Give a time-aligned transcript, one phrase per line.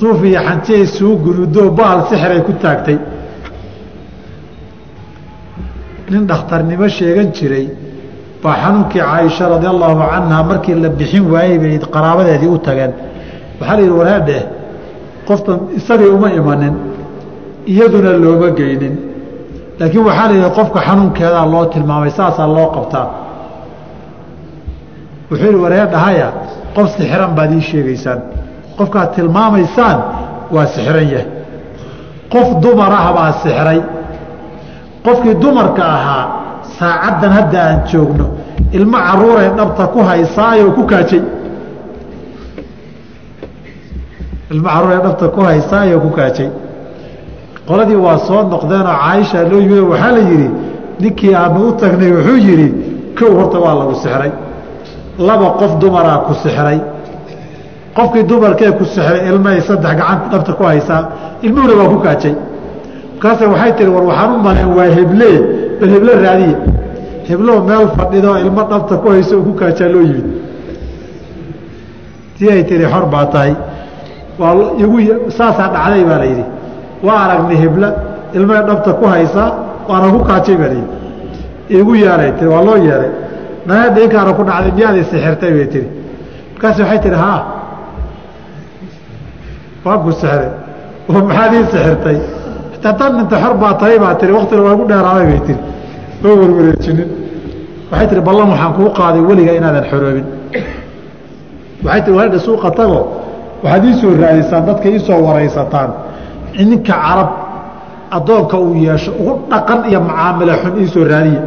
[0.00, 2.98] suuf iyo xanjiyay suu gurudo bahal sixiray ku taagtay.
[6.10, 7.66] Nin dhakhtarnimo sheegan jiray
[8.42, 12.92] baa xanuunkii caaisha radi allahu canha markii la bixin waayey bay qaraabadeedii u tageen.
[13.60, 14.42] Waxaa la yidhi wareedheh
[15.28, 16.74] qoftan isagay uma imanin
[17.72, 18.94] iyaduna looma geynin.
[19.78, 23.06] Laakiin waxaa la yidhi qofka xanuunkeedaa loo tilmaamay saasaa loo qabtaa.
[25.30, 26.28] Wuxuu yidhi wareedhahaya
[26.76, 28.20] qof sixiran baad ii sheegaysaan
[28.80, 29.98] qofkaad tilmaamaysaan
[30.54, 31.26] waa sixiran yahay.
[32.32, 33.80] Qof dumar ah baa sixiray
[35.04, 36.24] qofkii dumarka ahaa
[36.78, 38.26] saacaddan hadda aan joogno
[38.78, 41.22] ilmo caruuray dhabta ku haysaayoo ku kaajay.
[44.52, 46.48] Ilmo caruuray dhabta ku haysaayoo ku kaajay.
[47.68, 50.48] Qoladii waa soo noqdeenoo caaisha loo yimid waxaa la yidhi
[51.02, 52.68] ninkii aanu u tagnay wuxuu yidhi
[53.18, 54.32] kow horta waa lagu sixray.
[55.26, 56.78] Laba qof dumaraa ku sixray
[57.96, 61.02] qofkii dumarkee ku sixray ilmahay saddex gacanta dhabta ku haysaa
[61.46, 62.34] ilmuhuna waa ku kaajay.
[63.14, 65.30] Markaase waxay tihi war waxaan u maleen waa heble
[65.80, 66.58] bal heble raadiya
[67.28, 70.26] heblow meel fadhido ilmo dhabta ku hayso oo ku kaajaa loo yimid.
[72.52, 73.52] Ay tihi xor baa tahay.
[74.38, 74.96] Waa igu
[75.38, 76.44] saasaa dhacday baa la yidhi.
[77.06, 77.88] Waa aragnay hebla
[78.36, 79.48] ilmaha dhabta ku haysaa
[79.88, 83.10] waana ku kaajay baa layidhi igu yeeray tii waa loo yeeray.
[83.66, 85.86] Naya dhinkaana ku dhacday miyaadii sixirtay bay tihi
[86.54, 87.40] markaas waxay tihi haa
[89.84, 90.48] waa ku sixray
[91.10, 92.18] oo maxaad ii sixirtay?
[92.84, 95.58] Haddaan inta xor baa tahay baa tihi waktina waa gu dheeraaday bay tihi
[96.26, 97.08] oo warwareejinin.
[97.90, 100.26] Waxay tihi ballan waxaan kuu qaaday weliga inaadan xoroobin.
[101.84, 103.00] Waxay tihi waadha suuqa tago.
[103.64, 105.90] Waxaad ii soo raadisaan dadka ii soo waraysataan.
[106.70, 107.30] Ninka carab
[108.16, 111.42] addoonka uu yeesho ugu dhaqan iyo macaamilo xun ii soo raadiya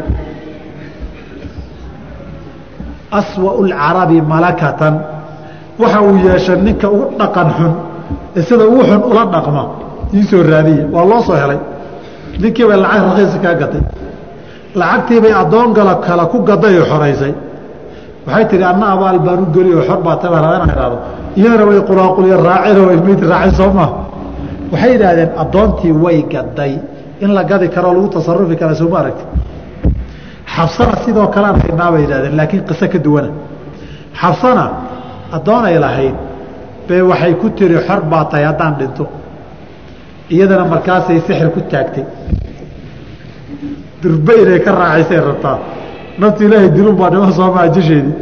[3.20, 4.96] aswau lcarabi malakatan.
[5.82, 7.74] Waxa uu yeesha ninka ugu dhaqan xun
[8.48, 9.64] sida ugu xun ula dhaqma
[10.18, 11.60] ii soo raadiya waa loo soo helay.
[12.42, 13.82] Ninkii bay lacag rakiisa kaa gatay.
[14.80, 17.34] Lacagtii bay addoon gala kale ku gaday oo xoraysay
[18.28, 20.98] waxay tihi anna abaal baan u geli oo xor baa taba inaan idhahdo
[21.40, 23.92] iyadana way quraaqulya raacin oo ilmayti raacin soo maha
[24.72, 26.74] waxay yidhaahdeen addoontii way gaday.
[27.24, 29.24] In la gadi karoo lagu tasarufi kara sooma aragti.
[30.56, 33.30] Xabsana sidoo kalean haynaa bay yidhahdeen laakiin qiso ka duwana.
[34.22, 34.66] Xabsana
[35.36, 36.16] addoonay lahayd
[36.88, 39.06] bay waxay ku tiri xor baa tahay haddaan dhinto.
[40.30, 42.06] Iyadana markaasay sixir ku taagtay.
[44.02, 45.60] Durbe inay ka raacaysay rabtaa
[46.20, 48.14] naftu ilaahay dilun baa dhiman sooma ajasheedii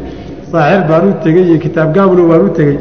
[0.51, 2.77] saaxir baan u tegey iyo kitaab gaabulo baan u tegey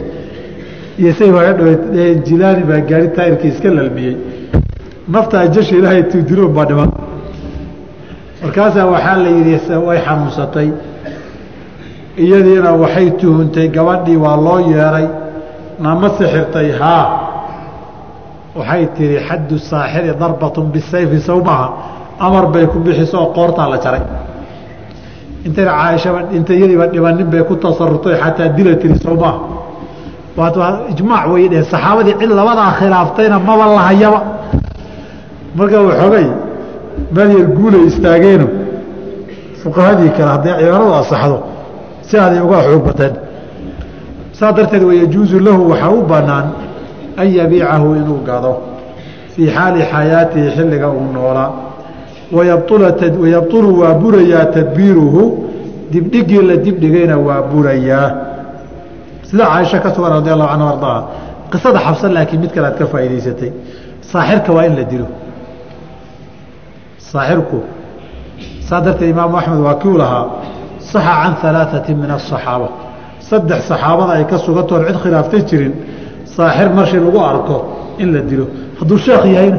[1.01, 4.17] iyo say waga dhawe jilaani baa gaari taayirkii iska lalmiyey
[5.09, 6.91] nafta ajasha ilaahay tuu diloon baa dhiman
[8.43, 10.69] markaasaa waxaa la yidhi way xanuunsatay.
[12.25, 15.07] Iyadiina waxay tuhuntay gabadhii waa loo yeeray
[15.81, 17.05] nama sixirtay haa.
[18.57, 21.69] Waxay tihi xaddu saaxiri darbatun bisayfi sow maaha
[22.19, 24.03] amar bay ku bixiso oo qoortaa la jaray.
[25.47, 26.87] Intayna caaishaba inta iyadiiba
[27.33, 29.39] bay ku tasarurtay xataa dila tiri sow maaha
[30.37, 31.65] waa ijmaac way dheheen.
[31.73, 34.21] Saxaabadii cid labadaa khilaaftayna maba lahayaba
[35.55, 36.27] marka waxoogay
[37.15, 38.47] meel yar guulay istaageeno
[39.63, 41.39] fuqahadii kale hadday cibaaradu asaxdo
[42.09, 43.15] si aaday uga xoog bateen
[44.40, 46.46] saa darteed wayajuusu lahu waxaa u bannaan
[47.18, 48.54] an yabiicahu inuu gado
[49.36, 51.50] fii xaali xayaatihi xilliga uu noolaa
[53.22, 55.22] wayabطulu waa burayaa tadbiiruhu
[55.92, 58.08] dibdhigii la dibdhigayna waa burayaa
[59.30, 61.02] sida caaisha ka sugan radi allahu canhu ardaaha
[61.52, 63.52] qisada xabsan laakiin mid kale aad ka faa'idaysatay
[64.12, 65.08] saaxirka waa in la dilo
[67.12, 67.60] saaxirku
[68.68, 70.26] saa darteed imaamu axmed waa kiu lahaa
[70.92, 72.68] saxa can alaaثati min aلصaxaaba
[73.31, 75.75] saddex saxaabada ay ka sugantoon cid khilaaftay jirin
[76.37, 77.57] saaxir marshii lagu arko
[78.03, 78.47] in la dilo.
[78.79, 79.59] Hadduu sheekh yahayna?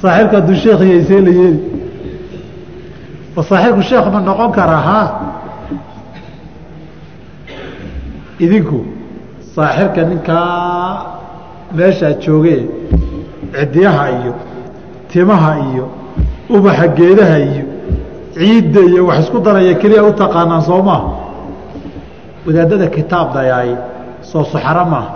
[0.00, 1.60] Saaxirku hadduu sheekh yahay see la yeeli.
[3.48, 5.06] Saaxirku sheekh ma noqon karaa haa
[8.44, 8.78] idinku
[9.54, 11.06] saaxirka ninkaa
[11.76, 12.62] meeshaa joogee
[13.54, 14.32] ciddiyaha iyo
[15.10, 15.84] timaha iyo
[16.54, 17.63] ubaxa geedaha iyo
[18.34, 21.08] ciidda iyo wax isku daraya keliya u taqaanaan soo maaha
[22.46, 23.28] wadaadada kitaab
[24.30, 25.10] soo saxaro maaha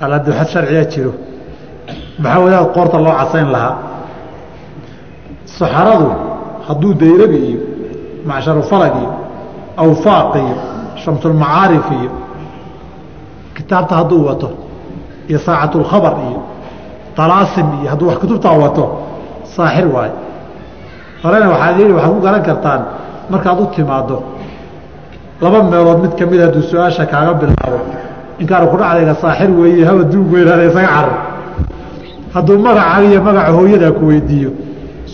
[0.00, 1.12] aladuxad sharciga jiro.
[2.18, 3.74] Maxaa wadaad qoorta loo casayn lahaa?
[5.58, 6.08] Saxaradu
[6.68, 7.60] hadduu dayrabi iyo
[8.28, 9.10] macsharufalag iyo
[9.82, 10.56] awfaaq iyo
[11.02, 12.10] shamsulmacaarif iyo
[13.56, 14.48] kitaabta hadduu wato
[15.28, 16.40] iyo saacatulkhabar iyo
[17.16, 18.84] talaasim iyo hadduu wax kutubtaa wato
[19.56, 20.16] saaxir waayo
[21.22, 22.80] horena waxaad yidhi waxaad ku garan kartaan
[23.32, 24.16] markaad u timaaddo
[25.42, 27.78] laba meelood mid ka mid hadduu su'aasha kaaga bilaabo.
[28.42, 31.10] Inkaanu ku dhacdayga saaxir weeye haba duug weynaada isaga carar
[32.34, 34.50] hadduu magacaaga iyo magaca hooyadaa ku weydiiyo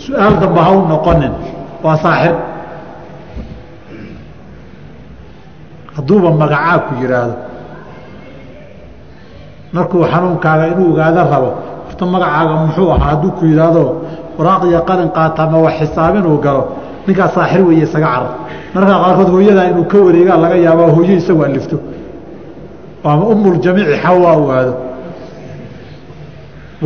[0.03, 1.33] su'aal damba ha u noqonin
[1.83, 2.35] waa saaxir.
[5.95, 7.35] Hadduuba magacaa ku yihaahdo
[9.75, 11.49] markuu xanuunkaaga inuu ogaado rabo
[11.87, 13.83] horta magacaaga muxuu ahaa hadduu ku yidhaahdo
[14.37, 16.63] waraaq iyo qalin qaata ama wax xisaab inuu galo.
[17.07, 18.31] Ninkaa saaxir weeye isaga carar
[18.75, 21.77] markaa qaarkood hooyadaa inuu ka wareegaa laga yaaba hooyo isagu alifto
[23.11, 24.73] ama umuljamiici xawaa u aado.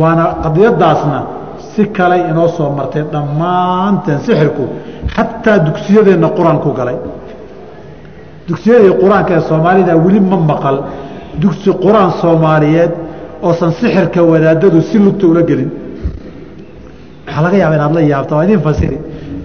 [0.00, 1.18] Waana qadiyadaasna
[1.74, 4.64] si kaley inoo soo martay dhammaanteen sixirku
[5.14, 6.96] xataa dugsiyadeenna qur'aanku galay.
[8.48, 10.76] Dugsiyadii qur'aanka ee soomaalida weli ma maqal.
[11.42, 12.92] Dugsi qur'aan soomaaliyeed
[13.48, 15.70] oosan sixirka wadaadadu si lugta ula gelin
[17.28, 18.98] waxaa laga yaaba inaad la yaabta waa idin fasiri.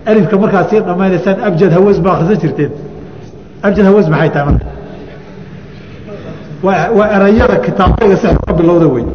[0.10, 2.72] Alifka markaad sii dhammaynaysaan abjad hawas ba akhrisan jirteen.
[3.68, 4.66] Abjad hawas maxay tahay marka?
[6.98, 9.06] Waa erayada kitaabkayga sixir ka bilowda wey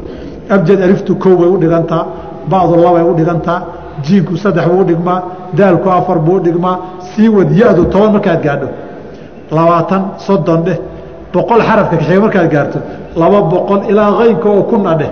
[0.54, 2.02] abjad aliftu kow bay u dhigantaa
[2.50, 3.58] bacdu labay u dhigantaa
[4.04, 5.18] jiinku saddex buu udhigmaa
[5.58, 6.76] daalku afar buu udhigmaa
[7.10, 8.68] sii wad ya-du toban markaad gaadho.
[9.56, 10.78] Labaatan soddon dheh.
[11.32, 12.78] Boqol xarafka kaxiga markaad gaarto.
[13.20, 15.10] Laba boqol ilaa kaynka oo kun a dheh.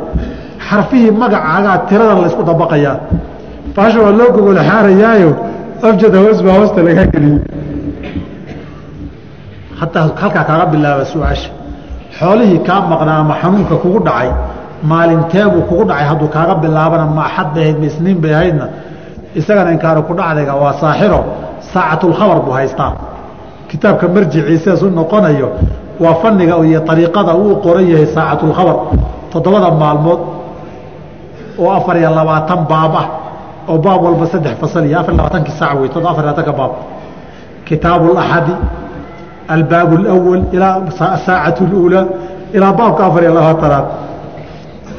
[0.69, 2.97] Xarfihii magacaagaa tiradan laysku dabaqayaa
[3.76, 5.31] baasha waa loo gogol xaarayaayo
[5.88, 7.38] abjad hawas baa hoosta lagaa geliyey
[9.81, 11.50] hataa halkaa kaaga bilaaba su'aasha.
[12.19, 14.28] Xoolihii kaa maqnaa ama xanuunka kugu dhacay
[14.90, 18.67] maalinteebuu kugu dhacay hadduu kaaga bilaabana ma axad bay ahayd ma isniin bay ahaydna.
[19.38, 21.20] Isagana inkaanu ku dhacdayga waa saaxiro.
[21.72, 22.93] Saacatulkhabar buu haystaa.
[23.70, 25.49] Kitaabka marjicii sidaas u noqonayo
[26.02, 28.76] waa faniga iyo ariiqada uu qoran yahay saacatulkhabar
[29.32, 30.20] toddobada maalmood
[31.62, 33.06] oo afar iyo labaatan baab ah
[33.72, 36.72] oo baab walba saddex fasal iyo afar labaatankii saac wey todo afar labaatanka baab
[37.68, 38.54] kitaabu laxadi
[39.56, 40.75] albaab اlأwal ilaa
[41.18, 42.06] asaacaة اlأuulaa
[42.56, 43.86] ilaa baabka afar iyo labaatanaad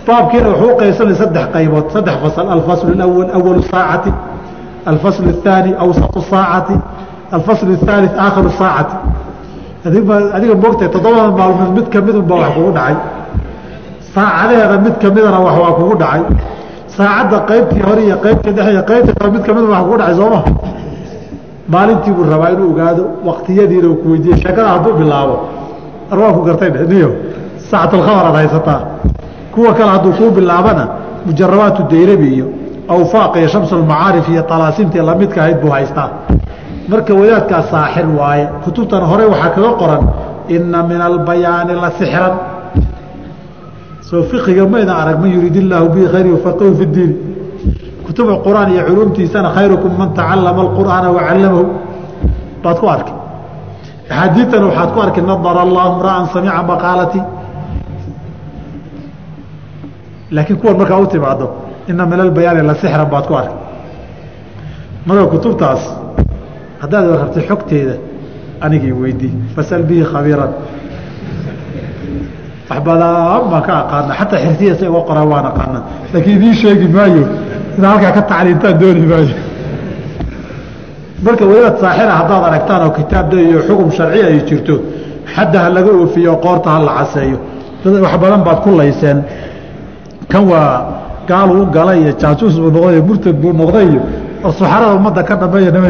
[0.06, 4.12] baabkiina wuxuu uqaybsamay saddex qaybood saddex fasl alfasl اأwal awalu saacati
[4.90, 6.74] alfasl الثaanي awsatu saacati
[7.36, 8.96] alfasl الثaalث aakhiru saacati
[10.36, 12.96] adiga moogtahay toddobada maalmood mid kamid unba wax kugu dhacay
[14.14, 16.22] saacadaheeda mid kamidana wax waa kugu dhacay
[16.97, 20.15] saacadda qaybtii hore iyo qaybtii dhexe iyo qaybtii hore mid ka mid wax kugu dhacay
[20.19, 20.39] sooma
[21.73, 24.39] maalintii buu rabaa inuu ogaado waktiyadiina ku weydiiyey.
[24.41, 25.35] Sheekada hadduu bilaabo
[26.11, 27.09] arwaanku gartay niyo
[27.69, 28.81] saacatulkhabar aad haysataa.
[29.53, 30.83] Kuwa kale hadduu kuu bilaabana
[31.25, 32.47] mujarabaatu dayrabi iyo
[32.93, 36.09] awfaaq iyo shamsulmacaarif iyo talaasimtii lamidka ahayd buu haystaa.
[36.89, 40.03] Marka wadaadkaa saaxir waaye kutubtan hore waxaa kaga qoran
[40.55, 42.33] ina min albayaani la sixran
[44.09, 47.11] soo fiqiga mayna arag man yuriid illaahu bihi khayr yufaqihu fi diin.
[48.05, 51.63] Kutuba quraan iyo culumtiisana khayrukum man tacalama alqur'aana wacallamahu
[52.63, 53.15] baad ku arkay
[54.09, 57.23] axaadiitana waxaad ku arkay nadara allahu mra'an samica maqaalatii
[60.35, 61.45] laakiin kuwan markaa u timaado
[61.89, 63.55] ina min albayaani la sixran baad ku arkay
[65.07, 65.83] marka kutubtaas
[66.81, 67.95] haddaad rabtay xogteeda
[68.65, 70.51] anigii weydii fasal bihi khabiiran
[72.69, 75.79] wax badan baan ka aqaana xataa xirtiyasa iga qoraan waan aqaana
[76.13, 77.23] laakiin idiin sheegi maayo
[77.77, 79.35] inaa halkaa ka tacliintaan dooni maayo.
[81.25, 84.75] Marka wadaad saaxira haddaad aragtaan oo kitaabda iyo xugum sharci ay jirto
[85.33, 87.37] xadda ha laga oofiyo oo qoorta ha la caseeyo.
[88.05, 89.17] Wax badan baad ku layseen.
[90.31, 90.69] Kan waa
[91.29, 94.01] gaaluu galay iyo jaajuus buu noqday murtad buu noqday iyo
[94.45, 95.89] oo suxarada ummadda ka dhameeya nima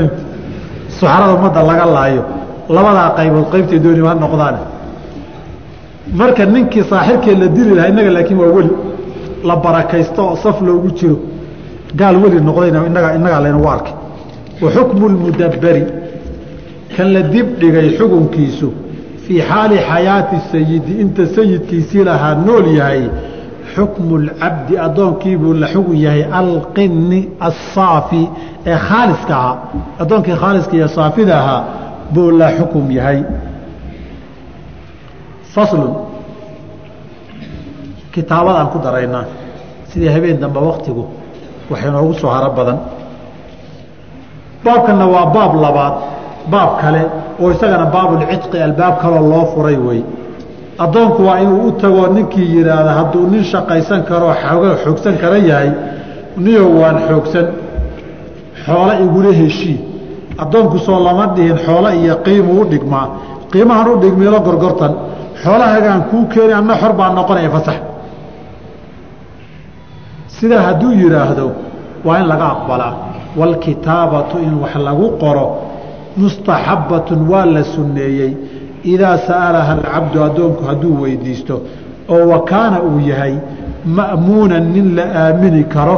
[0.99, 2.21] suxarada ummadda laga laayo.
[2.75, 4.55] Labadaa qaybood qaybtay dooni ha noqdaan
[6.15, 8.69] marka ninkii saaxirkee la dili lahaa innaga laakiin waa weli
[9.43, 11.17] la barakaysto oo saf loogu jiro
[11.95, 13.93] gaal weli noqdayna inaga innagaa laynagu arkay
[14.61, 15.83] wa xukmu lmudabberi
[16.97, 18.69] kan la dib dhigay xukunkiisu
[19.27, 23.03] fii xaali xayaati sayidi inta sayidkiisii lahaa nool yahay
[23.75, 28.23] xukmu lcabdi addoonkiibuu la xugun yahay alqini asaafi
[28.65, 29.57] ee khaaliska ahaa
[29.99, 31.63] addoonkii khaaliska iyo saafida ahaa
[32.13, 33.19] buu la xukum yahay
[35.57, 35.93] faslun
[38.13, 39.25] kitaabadaan ku daraynaa
[39.89, 41.03] sidii habeen dambe waktigu
[41.71, 42.77] wax inoogu soo haro badan
[44.65, 45.95] baabkanna waa baab labaad
[46.53, 47.01] baab kale
[47.41, 50.01] oo isagana baabulcidqi albaab kaloo loo furay wey
[50.83, 55.69] addoonku waa inuu u tagoo ninkii yidhaahda hadduu nin shaqaysan karoo xooga xoogsan kara yahay
[56.43, 57.45] niyo waan xoogsan
[58.65, 59.77] xoolo igula heshii
[60.43, 63.07] addoonku soo lama dhihin xoolo iyo qiimu u dhigmaa
[63.51, 64.93] qiimahan u dhigmiilo gorgortan
[65.43, 67.75] xoolahagaan kuu keeni anna xor baa noqonaya fasax
[70.37, 71.45] sidaa hadduu yidhaahdo
[72.07, 72.93] waa in laga aqbalaa.
[73.39, 75.45] Waalkitaabatu in wax lagu qoro
[76.21, 78.31] mustaxabbatun waa la sunneeyey.
[78.93, 81.55] Idaa sa'alaha alcabdu addoonku hadduu weydiisto
[82.13, 83.33] oo wakaana uu yahay
[83.97, 85.97] ma'muunan nin la aamini karo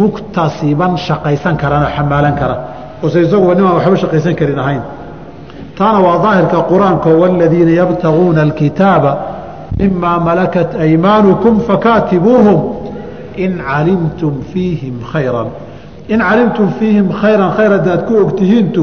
[0.00, 2.56] muktasiban shaqaysan karana xamaalan kara.
[3.04, 4.82] Ose isaguba nimaan waxba shaqaysan karin ahayn
[5.78, 9.12] taana waa daahirka qur'aanka wاladiina yabtaguuna alkitaaba
[9.78, 12.58] mimaa malakat aymaanukum fakaatibuuhum
[13.44, 15.44] in calimtum fiihim khayra
[16.08, 18.82] in calimtum fiihim khayran khayr haddaad ku ogtihiintu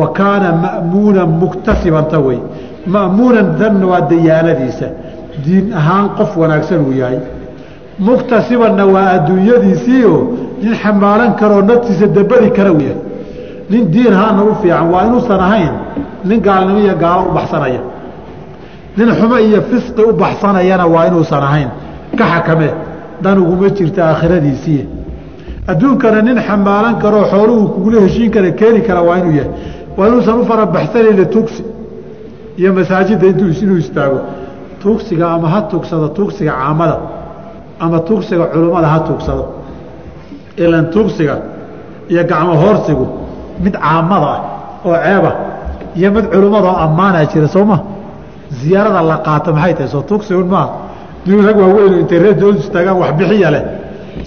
[0.00, 2.38] wa kaana ma'muunan muktasibanta wey.
[2.86, 4.86] Ma'muunan danna waa dayaanadiisa.
[5.44, 7.18] Diin ahaan qof wanaagsan uu yahay.
[7.98, 10.14] Muktasibanna waa adduunyadiisiio
[10.62, 13.11] nin xamaalan karoo naftiisa dabari kara uu yahay
[13.72, 15.74] nin diin ahaana u fiican waa inuusan ahayn
[16.28, 17.80] nin gaalnimo iyo gaalo u baxsanaya.
[18.96, 21.68] Nin xumo iyo fisqi u baxsanayana waa inuusan ahayn.
[22.18, 22.68] Ka xakame
[23.24, 24.82] dan uguma jirta aakhiradiisii.
[25.70, 29.50] Adduunkana nin xamaalan karoo xooluhu kugula heshiin kara keeni kara waa inuu yahay.
[29.96, 31.62] Waa inuusan u farabaxsanayna tugsi
[32.60, 33.26] iyo masaajidda
[33.62, 34.18] inuu istaago.
[34.82, 36.96] Tuugsiga ama ha tugsado tuugsiga caamada
[37.84, 39.44] ama tuugsiga culummada ha tuugsado.
[40.62, 41.34] Ilan tuugsiga
[42.12, 43.06] iyo gacmo hoorsigu
[43.64, 44.40] mid caamada ah
[44.86, 45.34] oo ceebah
[45.98, 47.76] iyo mid culummada oo ammaanaa jira soo ma?
[48.60, 49.88] Ziyaarada la qaato maxay tahay?
[49.94, 50.70] Soo tuugsigun maaha
[51.26, 53.62] nin rag waaweyn intay reer dowladu istaagaan wax bixiya leh.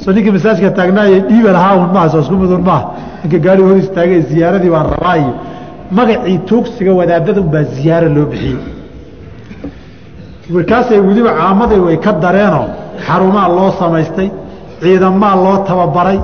[0.01, 2.83] Soo ninkii masaajka taagnaaye dhiiba lahaa un maaha soo isku midun maaha
[3.23, 5.31] ninka gaari hor istaagay ziyaaradii baan rabaa iyo
[5.97, 8.59] magacii tuugsiga wadaadada unbaa ziyaaro loo bixiyey.
[10.53, 12.65] Markaasay weliba caamadii way ka dareenoo
[13.05, 14.29] xarumaa loo samaystay
[14.81, 16.19] ciidamaa loo tababaray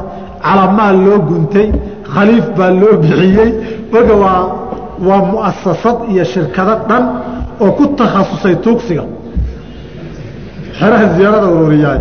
[0.46, 1.67] calamaa loo guntay
[2.13, 3.50] khaliif baa loo bixiyey.
[3.94, 4.41] Marka waa
[5.08, 7.03] waa muasasad iyo shirkado dhan
[7.63, 9.03] oo ku takhasusay tuugsiga.
[10.80, 12.00] Xeraha ziyaarada ururiyaay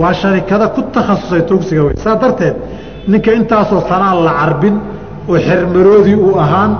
[0.00, 2.56] waa sharikado ku takhasusay tuugsiga wey saa darteed
[3.10, 4.76] ninka intaasoo sanaa la carbin
[5.30, 6.72] oo xermaroodii uu ahaan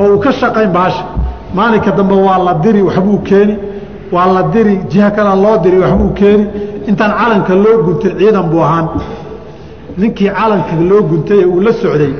[0.00, 1.04] oo uu ka shaqayn baasha
[1.56, 3.54] maalinka dambe waa la diri waxbuu keeni.
[4.14, 6.44] Waa la diri jiha kale loo diri waxbuu keeni.
[6.90, 8.86] Intaan calanka loo guntay ciidan buu ahaan
[10.00, 12.12] ninkii calanka loo guntay uu la socday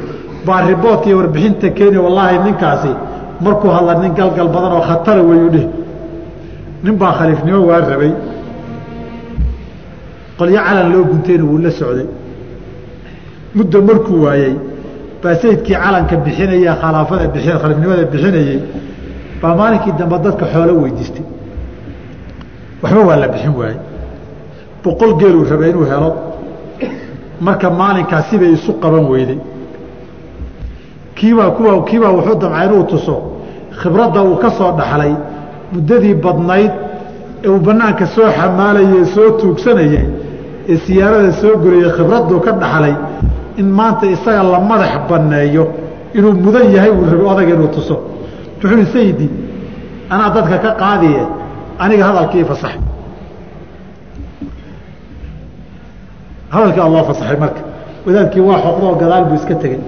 [0.47, 2.91] baa riboodka iyo warbixinta keeni wallaahi ninkaasi
[3.45, 5.67] markuu hadla nin galgal badan oo khatara weyuu dheh.
[6.85, 8.13] Nin baa khaliifnimo waa rabay.
[10.39, 12.07] Qolyo calan loo guntayna wuu la socday.
[13.55, 14.55] Muddo markuu waayey
[15.23, 18.61] baa sayidkii calanka bixinaya khalaafada bi khaliifnimada bixinayey
[19.43, 21.25] baa maalinkii dambe dadka xoolo weydiistay.
[22.83, 23.79] Waxba waa la bixin waayey.
[24.83, 26.11] Boqol geeluu rabay inuu helo
[27.47, 29.39] marka maalinkaas sibay isu qaban weyday
[31.17, 33.15] kiibaa kuwa kiibaa wuxuu damcay inuu tuso.
[33.83, 35.13] Khibradda uu ka soo dhaxlay
[35.73, 36.73] muddadii badnayd
[37.45, 40.05] ee uu bannaanka soo xamaalayey soo tuugsanayey
[40.71, 42.95] ee siyaarada soo gurayey khibradduu ka dhaxlay
[43.61, 45.65] in maanta isaga la madax banneeyo
[46.17, 47.97] inuu mudan yahay uu rabay odaga inuu tuso.
[48.63, 49.27] Wuxuu uhi sayidi
[50.13, 51.23] anaa dadka ka qaadiye
[51.83, 52.73] aniga hadalkii fasax
[56.53, 57.61] hadalkii alloo fasaxay marka.
[58.07, 59.81] Wadaadkii waa xoqdoo gadaal buu iska tegey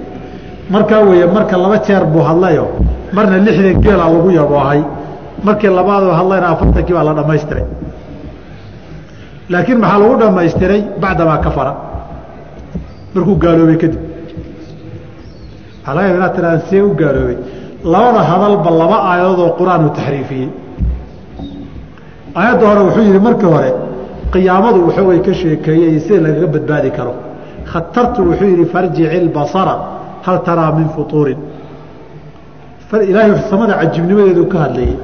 [0.75, 2.65] markaa weeye marka laba jeer buu hadlayo.
[3.15, 4.81] Marna lixdan geela lagu yaboohay.
[5.47, 7.65] Markii labaadoo hadlayna afartankii baa la dhammaystiray.
[9.53, 10.81] Laakiin maxaa lagu dhammaystiray?
[11.03, 11.73] Bacdamaa kafara.
[13.15, 14.01] Markuu gaaloobay kadib.
[15.81, 17.37] Waxaa laga yaba inaad tirahdaan see u gaaloobay.
[17.93, 20.49] Labada hadalba laba aayadood oo qur'aan uu taxriifiyey.
[22.39, 23.71] Aayadda hore wuxuu yidhi markii hore
[24.33, 27.13] qiyaamadu waxoogay ka sheekeeyey sida lagaga badbaadi karo.
[27.73, 29.75] Khatartu wuxuu yidhi farjici ilbasara
[30.27, 31.39] hal taraa min futuurin.
[33.11, 34.97] Ilaahay samada cajibnimadeedu ka hadlayey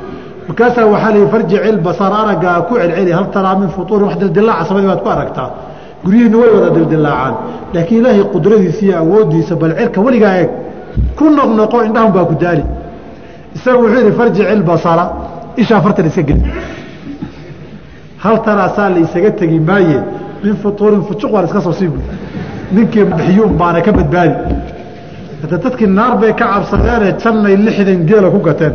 [0.49, 4.07] markaasaa waxaa la farjici ilbasara araggaa ku celceli hal taraa min futuurin.
[4.09, 5.49] Wax dildilaaca samadii baad ku aragtaa.
[6.05, 7.35] Guryihiina way wada dildilaacaan
[7.75, 10.51] laakiin ilaahay qudradiisa iyo awooddiisa bal cirka weligaa eeg.
[11.19, 12.65] Ku noqnoqo indhahun baa ku daali.
[13.57, 15.05] Isagu wuxuu yidhi farjici ilbasara
[15.57, 16.43] isha afartan iska geli
[18.23, 19.99] hal taraasaa la isaga tegi maaye
[20.43, 21.99] min futuurin fujuq waan iska soo siibu
[22.73, 24.35] ninkii bixiyuun baana ka badbaadi.
[25.43, 28.75] Hada dadkii naar bay ka cabsadeenee jannay lixdan geela ku gateen.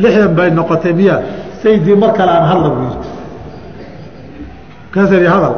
[0.00, 1.16] Lixdan bay noqotay miya.
[1.62, 3.08] Sayidii mar kale aan hadla buu yidhi
[4.94, 5.54] kaasii hadal?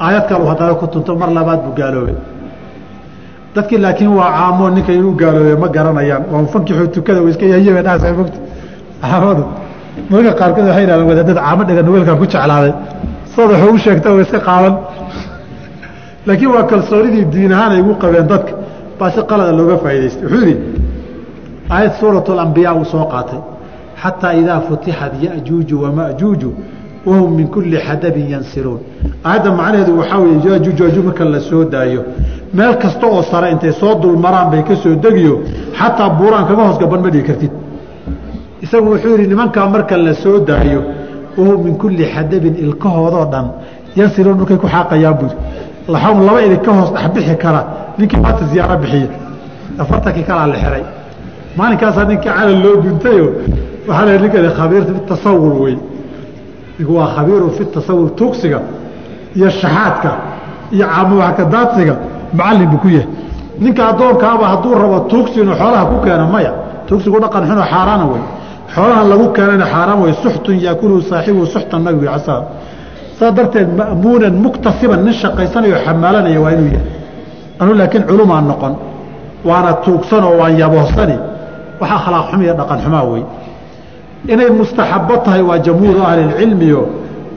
[0.00, 2.14] Aayad kalu haddana ku tunto mar labaad buu gaaloobay.
[3.54, 6.22] Dadkii laakiin waa caamoo ninka inuu gaaloobay ma garanayaan.
[6.32, 8.38] Waa fankixuu tukada iska yahiye dhaasa mogta
[9.02, 9.44] caamadu
[10.10, 12.72] marka qaarkood waxay yidhahdeen wadaadada caamo dhiga nugeelkan ku jeclaaday.
[13.34, 14.74] Sooda waxuu u sheegta oo iska qaadan.
[16.26, 18.52] Laakiin waa kalsoonidii diin ahaan ay ugu qabeen dadka.
[18.98, 20.56] Baa si qalada looga faa'idaystay wuxuu yidhi
[21.70, 23.40] aayad suurat alambiyaa uu soo qaatay.
[24.02, 26.50] Xataa idaa futixat ya'juuju wama'juuju
[27.06, 28.80] wahum min kulli xadabin yansiruun.
[29.24, 31.40] Aayadda macnaheedu waxaa weeye yaajuuj waajuuj marka la
[31.72, 32.02] daayo.
[32.54, 35.34] Meel kasta oo sare intay soo dulmaraan bay ka soo degiyo.
[35.78, 37.52] Xataa buuraan kaga hoos gaban ma dhigi kartid
[38.62, 40.12] isagu wuxuu yidhi nimankaa marka la
[40.46, 40.82] daayo
[41.36, 43.46] wahum min kulli xadabin ilkahoodoo dhan
[43.96, 45.36] yansiluun dhulkay ku xaaqayaan buuri
[45.88, 47.60] laxawm laba idig ka hoos dhexbixi kara
[47.98, 49.08] ninkii maanta ziyaaro bixiya
[49.78, 50.84] afartankii kalaa la xiray.
[51.56, 53.26] Maalinkaasaa ninkii calal loo guntayo
[53.88, 55.76] waxaa la ninkani khabiir fi tasawur wey
[56.78, 58.60] ninku waa khabiirun fi tasawur tuugsiga
[59.36, 60.10] iyo shaxaadka
[60.72, 61.94] iyo caamuwaxkadaadsiga
[62.32, 63.08] macallin buu ku yahay.
[63.60, 66.52] Ninka addoonkaaba hadduu rabo tuugsi inuu xoolaha ku keeno maya.
[66.86, 68.22] Tuugsigu dhaqan xunoo xaaraana wey
[68.74, 72.40] xoolaha lagu keenana xaaraan wey suxtun yaakuluhu saaxibuhu suxtan nabigu casaa.
[73.18, 76.92] Saa darteed ma'muunan muktasiban nin shaqaysanayo xamaalanaya waa inuu yahay
[77.60, 78.74] anu laakiin culumaan noqon
[79.48, 81.16] waana tuugsanoo waan yaboohsani
[81.80, 83.22] wax akhlaaq xum iyo dhaqan xumaa wey
[84.32, 86.80] inay mustaxabo tahay waa jamhuuru ahlilcilmiyo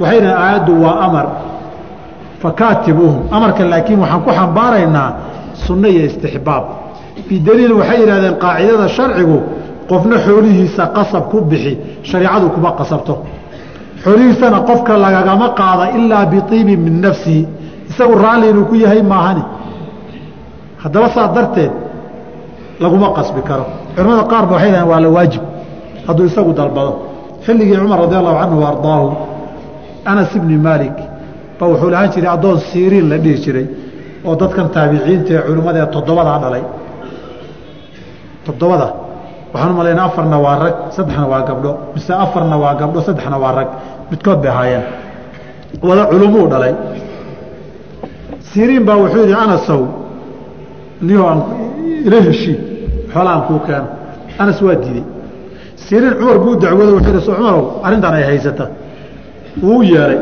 [0.01, 1.25] waxayna aayaddu waa amar.
[2.43, 5.09] Fakaatibuuhum amarka laakiin waxaan ku xambaaraynaa
[5.65, 6.63] sunno iyo istixbaab.
[7.29, 9.38] Bidaliil waxay yidhahdeen qaacidada sharcigu
[9.91, 11.74] qofna xoolihiisa qasab ku bixi
[12.10, 13.13] shareicadu kuma qasabto.
[14.03, 17.41] Xoolihiisana qofka lagagama qaada ilaa biiibin min nafsihi
[17.91, 19.43] isagu raalli inuu ku yahay maahani.
[20.83, 21.71] Haddaba saa darteed
[22.83, 23.65] laguma qasbi karo.
[23.95, 25.43] Culamada qaar ba waxay dhahen waa la waajib
[26.07, 26.91] hadduu isagu dalbado.
[27.45, 29.07] Xilligii cumar radi allahu canhu ardaahu
[30.12, 30.98] anas ibni maalik
[31.60, 33.67] ba wuxuu lahaan jiray addoon siiriin la dhihi jiray
[34.27, 36.63] oo dadkan taabiciinta ee culimmada ee toddobadaa dhalay.
[38.45, 38.88] Toddobada
[39.53, 41.72] waxaan u malaynaa afarna waa rag saddexna waa gabdho.
[41.96, 43.67] Mise afarna waa gabdho saddexna waa rag.
[44.12, 44.84] Midkood bay ahaayeen
[45.88, 46.74] wada culumuu dhalay.
[48.51, 49.81] Siriin baa wuxuu yidhi anasow
[51.08, 51.39] niyo aan
[52.08, 52.58] ila heshii
[53.13, 53.88] xoola aan kuu keeno.
[54.41, 55.03] Anas waa diiday.
[55.86, 58.65] Siriin cumar buu dacwooda wuxuu yidhi so cumarow arrintan ay haysata.
[59.63, 60.20] Wuu yeeray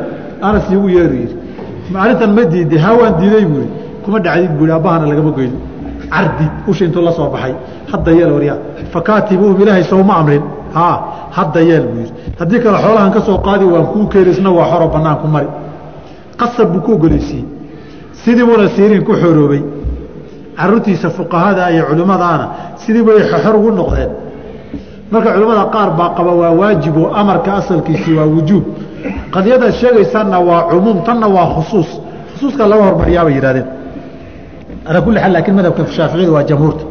[0.48, 1.36] anas iigu yeeru yidhi
[2.04, 3.74] arrintan ma diiday haa waan diiday buu yidhi.
[4.04, 5.58] Kuma dhacdid buu yidhi abbahana lagama goyno
[6.14, 7.54] cardi usha intuu la soo baxay.
[7.92, 8.58] Hadda yeel waryaa
[8.94, 10.42] fakaatibuuhum ilaahay sowma amrin.
[10.74, 10.96] Haa
[11.38, 12.14] hadda yeel buu yidhi.
[12.40, 15.48] Haddii kale xoolahan ka soo qaadi waan kuu keeni isna waa xoro bannaanku mari.
[16.40, 17.46] Qasab buu ku ogoleysiiyey
[18.24, 19.62] sidii buuna siiriin ku xoroobay.
[20.58, 22.46] Caruurtiisa fuqahada iyo culimmadaana
[22.84, 24.10] sidii bay xor ugu noqdeen.
[25.12, 28.64] Marka culimmada qaar baa qaba waa waajib oo amarka asalkiisii waa wujuub.
[29.34, 31.90] Qadiyadaad sheegaysaanna waa cumuum tanna waa khusuus.
[32.34, 33.68] Khusuuska laga hormariyaa bay yidhahdeen
[34.90, 36.84] alaa kulli xaal laakiin madhabka shaaficiyada waa jamhuurta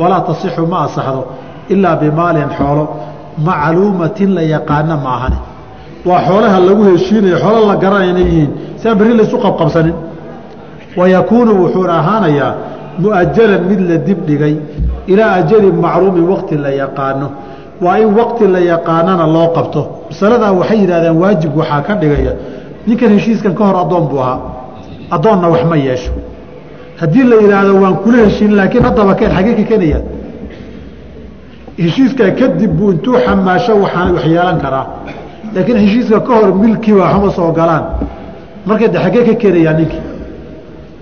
[0.00, 1.22] walaa tasixu ma asaxdo
[1.72, 2.84] ilaa bimaalin xoolo
[3.48, 5.38] macluumatin la yaqaana ma ahani
[6.08, 9.96] waa xoolaha lagu heshiinayo xoolo la garanaya inay yihiin si aan berri laysu qabqabsanin
[10.98, 12.52] wayakuunu wuxuuna ahaanayaa
[13.02, 14.54] mu'ajalan mid la dib dhigay
[15.12, 17.26] ilaa ajalin macluumin waqti la yaqaano
[17.84, 22.32] waa in waqti la yaqaanana loo qabto masaladaa waxay yidhahdeen waajib waxaa ka dhigaya
[22.86, 24.38] ninkan heshiiskan ka hor addoon buu ahaa
[25.14, 26.10] addoonna wax ma yeesho
[27.00, 29.98] haddii la yidhaahdo waan kula heshiin laakiin haddaba keen xagee ka kenaya
[31.84, 34.86] heshiiskaa kadib buu intuu xamaasho waxaan wax yeelan karaa.
[35.54, 37.84] Laakiin heshiiska ka hor milkiiba waxma soo galaan.
[38.66, 40.02] Marka de xagee ka keenayaa ninkii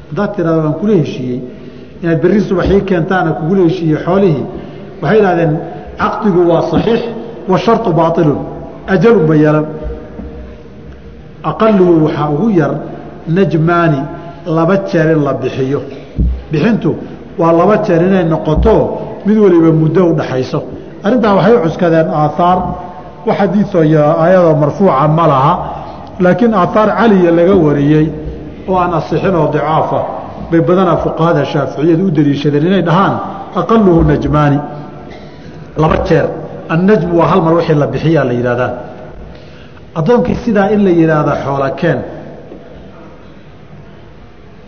[0.09, 1.39] haddaad tirahdo waan kula heshiiyey
[2.03, 4.45] inaad berri subaxii keentaana kugula heshiiyey xoolihii.
[5.03, 5.53] Waxay idhahdeen
[6.01, 7.01] caqdigu waa صaxiix
[7.51, 8.39] washarطu baailun
[8.95, 9.67] ajalun ba yeelan.
[11.51, 12.73] Aqaluhu waxaa ugu yar
[13.37, 14.01] najmaani
[14.47, 15.81] laba jeer in la bixiyo.
[16.51, 16.97] Bixintu
[17.39, 20.63] waa laba jeer inay noqoto mid waliba muddo u dhaxayso.
[21.05, 22.59] Arrintaa waxay cuskadeen aaaar
[23.27, 25.53] wax xadiioo ayadoo marfuuca ma laha
[26.21, 28.07] laakiin aaaar caliya laga wariyey
[28.69, 30.01] oo aan asixin oo dicaafa.
[30.51, 33.15] Bay badanaa fuqahada shaaficiyadu u daliishadeen inay dhahaan
[33.61, 34.59] aqaluhu najmaani.
[35.83, 36.27] Laba jeer
[36.69, 38.71] annajmu waa hal mar wixii la bixiyaa la yidhahdaa
[39.99, 41.99] addoonkii sidaa in la yidhaahda xoola keen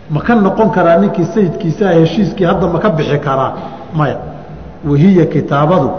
[0.09, 3.53] ma ka noqon karaa ninkii sayidkiisaa heshiiskii hadda ma ka bixi karaa?
[3.93, 4.17] Maya
[4.89, 5.91] wahiya kitaabadu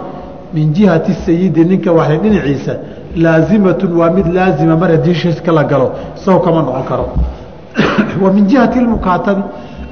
[0.54, 2.72] min jihati sayidi ninka waxay dhinaciisa
[3.16, 7.08] laazimatun waa mid laazima mar haddii heshiiska la galo isago kama noqon karo.
[8.22, 9.42] Wa min jihati lmukaatabi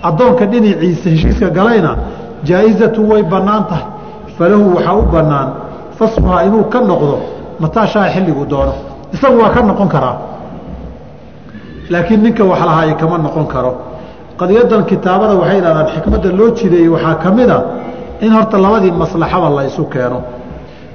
[0.03, 1.97] addoonka dhinaciisa heshiiska galayna
[2.45, 3.85] jaa-izatu way bannaan tahay.
[4.39, 5.53] Falahu waxaa u bannaan
[5.99, 7.21] fasluhaa inuu ka noqdo
[7.61, 8.73] mataashaa xilligu doono.
[9.13, 10.17] Isagu waa ka noqon karaa.
[11.91, 13.96] Laakiin ninka wax lahaay kama noqon karo
[14.41, 17.59] qadiyadan kitaabada waxay idhahdaan xikmadda loo jideeyey waxaa ka mid a
[18.25, 20.19] in horta labadii maslaxaba la ysu keeno.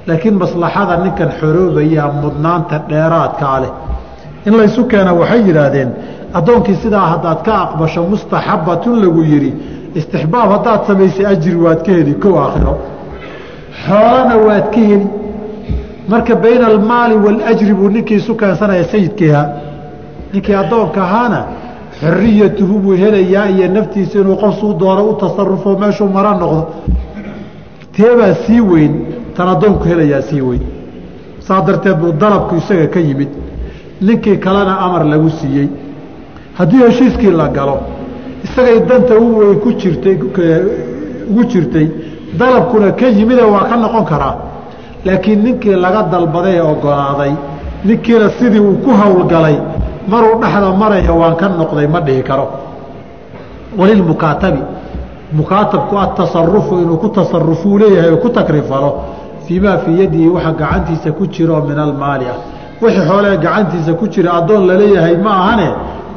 [0.08, 3.72] Laakiin maslaxada ninkan xoroobayaa mudnaanta dheeraadkaa leh.
[4.46, 5.90] In laysu keena waxay yidhaahdeen
[6.38, 9.50] addoonkii sidaa haddaad ka aqbasho mustaxabatun lagu yidhi
[9.98, 12.74] istixbaab haddaad samaysay ajri waad ka heli kow aakhiro.
[13.84, 15.06] Xoolana waad ka heli.
[16.10, 19.42] Marka bayna almaali waاljri buu ninkii isu keensanaya sayidkiiha
[20.32, 21.40] ninkii addoonka ahaana
[22.02, 26.62] xoriyatuhu buu helayaa iyo naftiisa inuu qofsuu doono u tasarufo meeshuu mara noqdo.
[27.96, 28.92] Teebaa sii weyn
[29.36, 30.62] tan addoonku helayaa sii weyn.
[31.46, 33.28] Saa darteed buu dalabku isaga ka yimid.
[34.00, 35.68] Ninkii kalena amar lagu siiyey.
[36.58, 37.76] Haddii heshiiskii la galo
[38.44, 40.16] isagay danta u ku jirtay
[41.30, 41.86] ugu jirtay
[42.38, 44.34] dalabkuna ka yimide waa ka noqon karaa.
[45.04, 47.32] Laakiin ninkii laga dalbaday ee ogolaaday
[47.84, 49.56] ninkiina sidii uu ku howlgalay
[50.08, 52.46] maruu dhexda maraya waan ka noqday ma dhihi karo.
[53.78, 54.62] Walilmukaatabi
[55.32, 58.90] mukaatabku atasarufu inuu ku tasarufuu leeyahay oo ku takrifalo
[59.46, 62.38] fii maa fii yadihi waxa gacantiisa ku jiro min almaali ah.
[62.82, 65.68] Wixii xoolee gacantiisa ku jira addoon la leeyahay ma ahane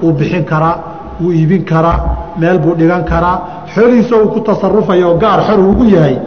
[0.03, 0.77] wuu bixin karaa
[1.21, 1.99] wuu iibin karaa
[2.37, 3.39] meel buu dhigan karaa
[3.75, 6.17] xoolihiisa uu ku tasarufaya oo gaar xor ugu yahay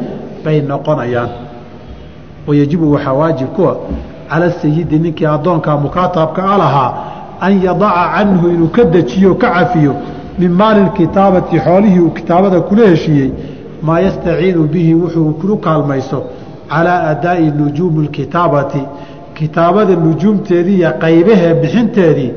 [0.44, 1.28] bay noqonayaan.
[2.46, 3.76] Wayajibu waxaa waajib kuwa
[4.30, 6.90] cala sayidi ninkii addoonkaa mukaatabka a lahaa
[7.40, 9.94] an yadaca canhu inuu ka dejiyo ka cafiyo
[10.38, 13.30] min maali kitaabati xoolihii uu kitaabada kula heshiiyey
[13.82, 16.22] maa yastaciinu bihi wuxuu kulu kaalmayso
[16.70, 18.82] calaa adaa'i nujuumi kitaabati
[19.34, 22.32] kitaabada nujuumteedii iyo qaybahee bixinteedii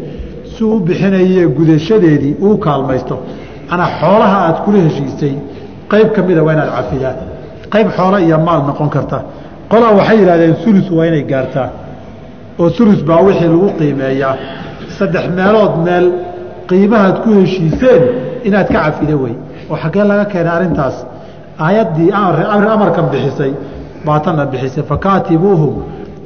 [0.53, 3.15] si u bixinaye gudashadeedii uu kaalmaysto.
[3.69, 5.33] Manaa xoolaha aad kula heshiisay
[5.91, 7.13] qayb ka mida waa inaad cafidaa
[7.73, 9.17] qayb xoolo iyo maal noqon karta.
[9.71, 11.69] Qolaa waxay yidhahdeen ulus waa inay gaartaa
[12.59, 14.35] oo ulus baa wixii lagu qiimeeyaa
[15.01, 16.05] saddex meelood meel
[16.69, 18.03] qiimahaad ku heshiiseen
[18.47, 19.35] inaad ka cafida wey.
[19.69, 20.97] Oo xaggee laga keenay arrintaas.
[21.65, 22.09] Aayaddii
[22.75, 23.51] amarkan bixisay
[24.05, 25.73] baatanna bixisay fakaatibuuhum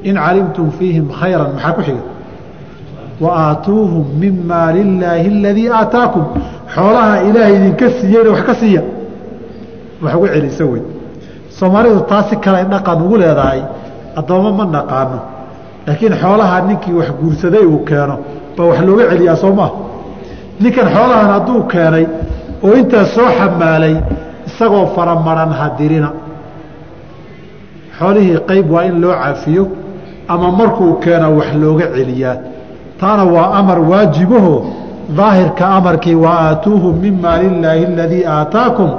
[0.09, 1.49] in calimtum fiihim khayran.
[1.55, 2.03] Maxaa ku xiga
[3.23, 6.25] wa aatuuhum min maali illaahi aladii aataakum.
[6.75, 8.81] Xoolaha ilaahay idinka siiyeyna wax ka siiya.
[10.03, 10.83] Wax uga celisa wey.
[11.57, 13.61] Soomaalidu taasi kale dhaqan ugu leedahay
[14.19, 15.19] addoommo ma naqaano
[15.88, 18.15] laakiin xoolaha ninkii wax guursaday uu keeno
[18.58, 19.71] baa wax looga celiyaa soo maa
[20.62, 22.06] ninkan xoolahan hadduu keenay
[22.65, 23.95] oo intaas soo xamaalay
[24.48, 26.10] isagoo faramaran hadirina
[28.00, 29.63] xoolihii qayb waa in loo cafiyo
[30.34, 32.36] ama markuu keeno wax looga celiyaa.
[33.00, 34.56] Taana waa amar waajibaho
[35.17, 38.89] daahirka amarkii wa aatuuhum min maali illaahi aladii aataakum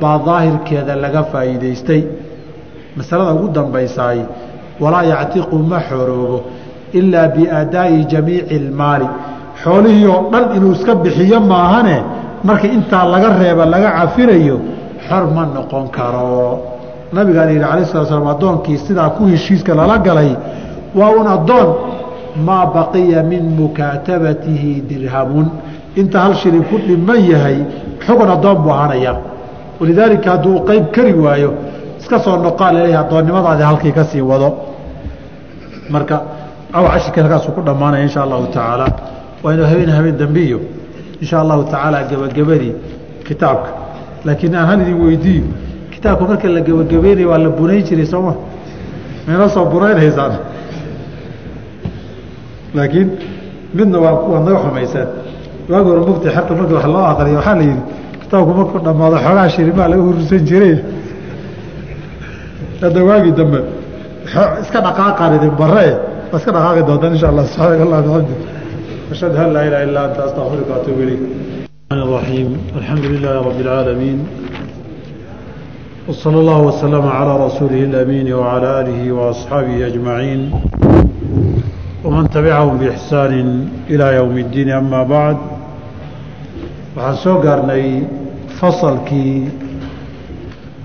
[0.00, 2.02] baa daahirkeeda laga faa'iidaystay.
[2.96, 4.18] Masalada ugu dambaysaay
[4.80, 6.38] walaa yactiqu ma xoroobo
[6.98, 9.06] ilaa biadaa'i jamiici ilmaali.
[9.62, 11.96] Xoolihii oo dhan inuu iska bixiyo maahane
[12.44, 14.56] markii intaa laga reeba laga cafinayo
[15.08, 16.60] xor ma noqon karo.
[17.12, 20.30] Nabigaan yidhi alai sala slam addoonkii sidaa ku heshiiska lala galay
[20.98, 21.68] waa un addoon
[22.46, 25.46] maa baqiya min mukaatabatihi dirhamun.
[25.96, 27.58] Inta hal shilin ku dhiman yahay
[28.06, 29.12] xugun addoon buu ahaanaya
[29.80, 31.50] walidaalika hadduu qayb kari waayo
[32.00, 34.48] iska soo noqaa la leeyahay addoonnimadaadi halkii ka sii wado.
[35.90, 36.16] Marka
[36.72, 38.86] cashirkii halkaasuu ku dhammaanaya insha allahu tacaala.
[39.42, 40.58] Waa inuu habeen habeen dambiyo
[41.22, 42.72] insha allahu tacaala gebagabadii
[43.26, 43.70] kitaabka.
[44.24, 45.44] Laakiin aan hal idin weydiiyo
[45.94, 48.34] kitaabka marka la gebagabeynaya waa la bunayn jiray sooma
[49.26, 50.32] mayna soo bunaynhaysaan
[52.74, 53.08] laakiin
[53.74, 55.08] midna waa kuwa naga xumayseen
[55.70, 57.80] waagi hore mugti xerta markii wax loo aqriyo waxaa la yidhi
[58.22, 60.74] kitaabku markuu dhammaado xoogaa shirimaa laga hurursan jiray
[62.81, 63.59] hadda waagii dambe
[64.63, 65.87] iska dhaqaaqaan idin bare
[66.31, 68.35] waa iska dhaqaaqi doontaan insha allah subxaanaka allah bixamdi
[69.13, 71.21] ashhadu an laa ilaha illa anta astaqfiruka waatuubu ilayk
[71.93, 72.49] الرحيم
[72.81, 74.17] الحمد لله رب العالمين
[76.07, 80.41] وصلى الله وسلم على رسوله الأمين وعلى آله وأصحابه أجمعين
[82.03, 83.33] ومن تبعهم بإحسان
[83.89, 85.37] إلى يوم الدين أما بعد
[86.97, 87.85] waxaan soo gaarnay
[88.59, 89.49] fasalkii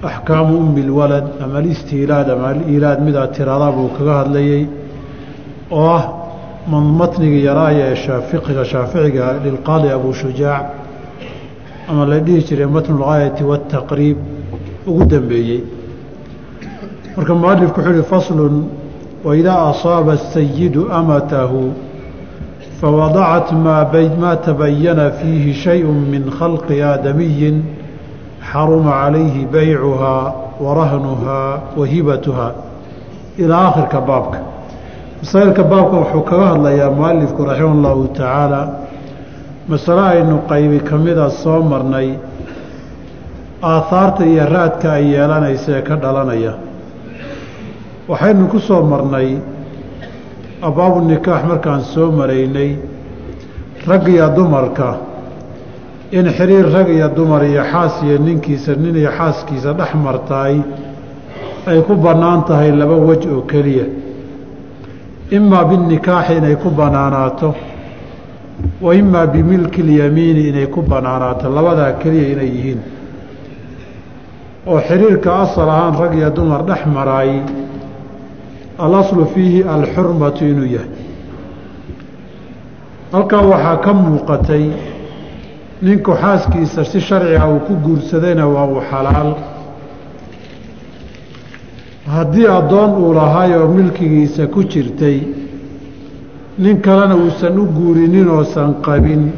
[0.10, 4.68] axkaamu ummi lwalad ama alistiilaad ama aliilaad midaad tiradaa buu kaga hadlayey
[5.72, 6.04] oo ah
[7.00, 10.66] matnigii yaraaye ee shaafiqiga shaaficiga lilqaadi abu shujaac
[11.90, 14.18] ama la dhihi jiray matnu lgaayati waataqriib
[14.88, 15.64] ugu dambeeyey.
[17.16, 18.56] Marka mualifku wuxuu uhi faslun
[19.24, 21.74] waidaa asaaba asayidu amatahu
[22.82, 27.64] fawadacat maa tabayana fiihi shayun min khalqi aadamiyin
[28.52, 32.52] xaruma calayhi baycuhaa warahnuhaa wa hibatuhaa
[33.38, 34.40] ilaa akhirka baabka.
[35.22, 38.62] Masaa-ilka baabka wuxuu kaga hadlayaa mualifku raximah llahu tacaala
[39.68, 42.10] masale aynu qaybi ka mida soo marnay
[43.64, 46.54] aahaarta iyo raadka ay yeelanaysa ee ka dhalanaya.
[48.10, 49.30] Waxaynu ku soo marnay
[50.68, 52.72] abaabu nikaax markaan soo maraynay
[53.88, 55.13] raggiyo dumarka
[56.18, 60.56] in xiriir rag iyo dumar iyo xaas iyo ninkiisa nin iyo xaaskiisa dhex martaay
[61.70, 63.86] ay ku bannaan tahay laba wej oo keliya.
[65.38, 67.50] Imaa binikaaxi inay ku bannaanaato
[68.82, 72.82] wa imaa bimilki ilyamiini inay ku bannaanaato labadaa keliya inay yihiin.
[74.70, 77.42] Oo xiriirka asal ahaan rag iyo dumar dhex maraayey
[78.86, 80.92] alaslu fiihi alxurmatu inuu yahay.
[83.14, 84.66] Halkaa waxaa ka muuqatay
[85.82, 89.32] ninku xaaskiisa si sharciga uu ku guursadayna waa uu xalaal.
[92.08, 95.18] Haddii addoon uu lahay oo milkigiisa ku jirtay
[96.58, 99.32] nin kalena uusan u guurinin oosan qabin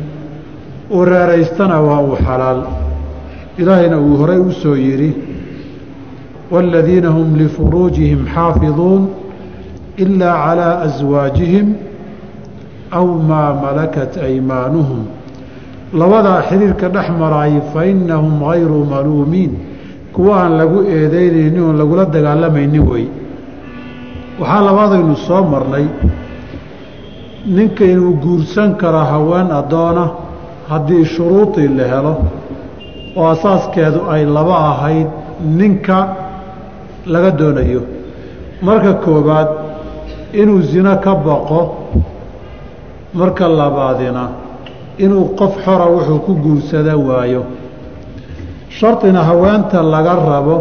[0.91, 2.59] uu reeraystana waa uu xalaal.
[3.57, 5.11] Ilaahayna uu horay u soo yidhi
[6.51, 9.03] waaladiina hum lifuruujihim xaafiduun
[9.97, 11.67] ilaa calaa aswaajihim
[12.91, 15.01] aw maa malakat aymaanuhum
[15.99, 19.51] labadaa xiriirka dhex maraayay fa innahum hayru maluumiin.
[20.13, 23.05] Kuwa aan lagu eedaynaynin oon lagula dagaalamaynin wey
[24.39, 25.85] waxaa labaadaynu soo marnay.
[27.55, 30.05] Ninka inuu guursan karo haween addoona
[30.69, 32.13] haddii shuruudii la helo
[33.15, 35.07] oo asaaskeedu ay laba ahayd
[35.59, 35.97] ninka
[37.13, 37.81] laga doonayo.
[38.65, 39.49] Marka koowaad
[40.41, 41.61] inuu sino ka baqo
[43.13, 44.23] marka labaadina
[45.04, 47.42] inuu qof xora wuxuu ku guursada waayo
[48.78, 50.56] shardina haweenta laga rabo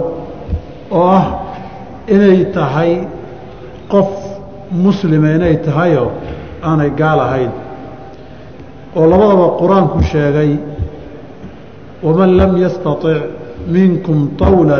[0.91, 1.25] oo ah
[2.15, 2.91] inay tahay
[3.93, 4.09] qof
[4.85, 6.09] muslima inay tahayoo
[6.67, 7.51] aanay gaal ahayn
[8.97, 10.51] oo labadaba qur-aanku sheegay
[12.05, 13.21] waman lam yastaطic
[13.75, 14.77] minkum طawla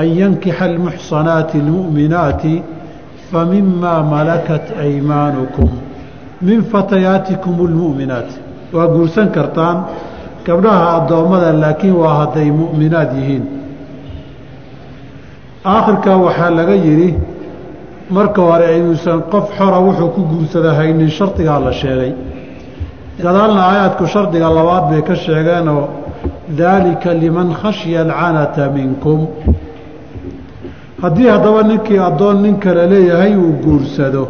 [0.00, 2.54] an yankixa almuxsanaati اlmu'minaati
[3.30, 5.70] famimaa malakat aymaanukum
[6.41, 8.29] min fatayaatikum اlmu'minaat
[8.73, 9.77] waa guursan kartaan
[10.45, 13.43] gabdhaha addoommada laakiin waa hadday mu'minaad yihiin.
[15.65, 17.09] Aakhirkaa waxaa laga yidhi
[18.09, 22.13] marka hore aynuusan qof xora wuxuu ku guursada haynin shardigaa la sheegay.
[23.23, 25.83] Gadaalna aayaadku shardiga labaad bay ka sheegeenoo
[26.57, 29.19] daalika liman khashya alcanata minkum.
[31.01, 34.23] Haddii haddaba ninkii addoon nin kale leeyahay uu guursado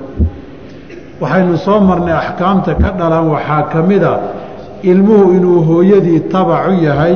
[1.21, 4.13] waxaynu soo marnay axkaamta ka dhalan waxaa ka mida
[4.91, 7.15] ilmuhu inuu hooyadii tabacu yahay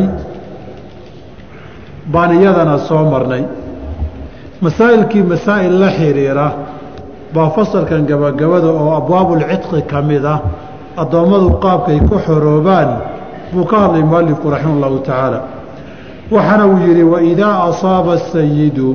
[2.13, 3.43] baan iyadana soo marnay.
[4.61, 6.47] Masaa'ilkii masaa'il la xiriira
[7.33, 10.39] baa fasalkan gabagabada oo abwaabulcidqi ka mid ah
[11.01, 12.89] addoommadu qaabkay ku xoroobaan
[13.53, 15.39] buu ka hadlay mualifku raximah ullahu tacaala.
[16.31, 18.89] Waxaana uu yidhi waidaa asaaba asayidu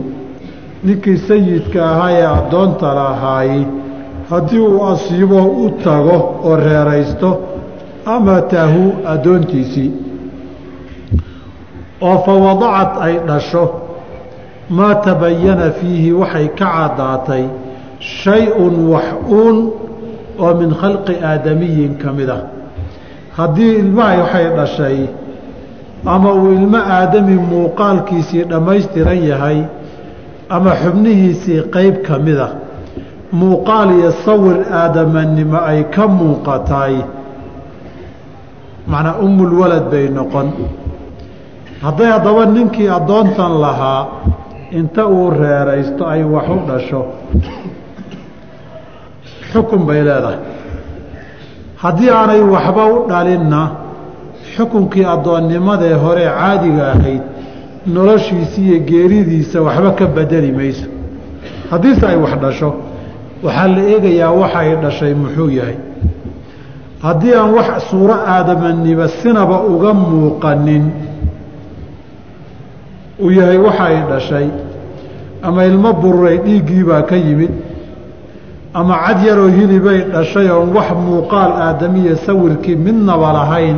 [0.87, 3.53] ninkii sayidka ahaa ee addoonta lahaay
[4.31, 7.31] haddii uu asiibo u tago oo reeraysto
[8.05, 9.93] amatahu addoontiisii
[12.01, 13.65] oo fa wadacad ay dhasho
[14.71, 17.45] maa tabayana fiihi waxay ka caddaatay
[18.01, 19.71] shay-un wax uun
[20.39, 22.43] oo min khalqi aadamiyin ka mid ah.
[23.37, 24.99] Haddii ilmahay waxay dhashay
[26.07, 29.65] ama uu ilmo aadami muuqaalkiisii dhammaystiran yahay
[30.49, 32.64] ama xubnihiisii qeyb ka mid a
[33.41, 36.95] muuqaal iyo sawir aadamanimo ay ka muuqataay
[38.93, 40.49] macnaa umulwalad bay noqon.
[41.85, 44.03] Hadday haddaba ninkii addoontan lahaa
[44.79, 47.01] inta uu reeraysto ay wax u dhasho.
[49.53, 50.39] Xukun bay leedahay.
[51.83, 53.61] Haddii aanay waxba u dhalinna
[54.57, 57.23] xukunkii addoonnimadee hore caadiga ahayd
[57.95, 60.89] noloshiisa iyo geeridiisa waxba ka bedeli mayso.
[61.71, 62.69] Haddiise ay wax dhasho
[63.45, 65.77] waxaa la eegayaa waxa ay dhashay muxuu yahay.
[67.05, 70.85] Haddii aan wax suuro aadamaniba sinaba uga muuqanin
[73.23, 74.49] uu yahay waxa ay dhashay.
[75.43, 77.51] Ama ilmo bururay dhiiggiibaa ka yimid.
[78.75, 83.77] Ama cad yaroo hilibay dhashay oon wax muuqaal aadamiya sawirkii midnaba lahayn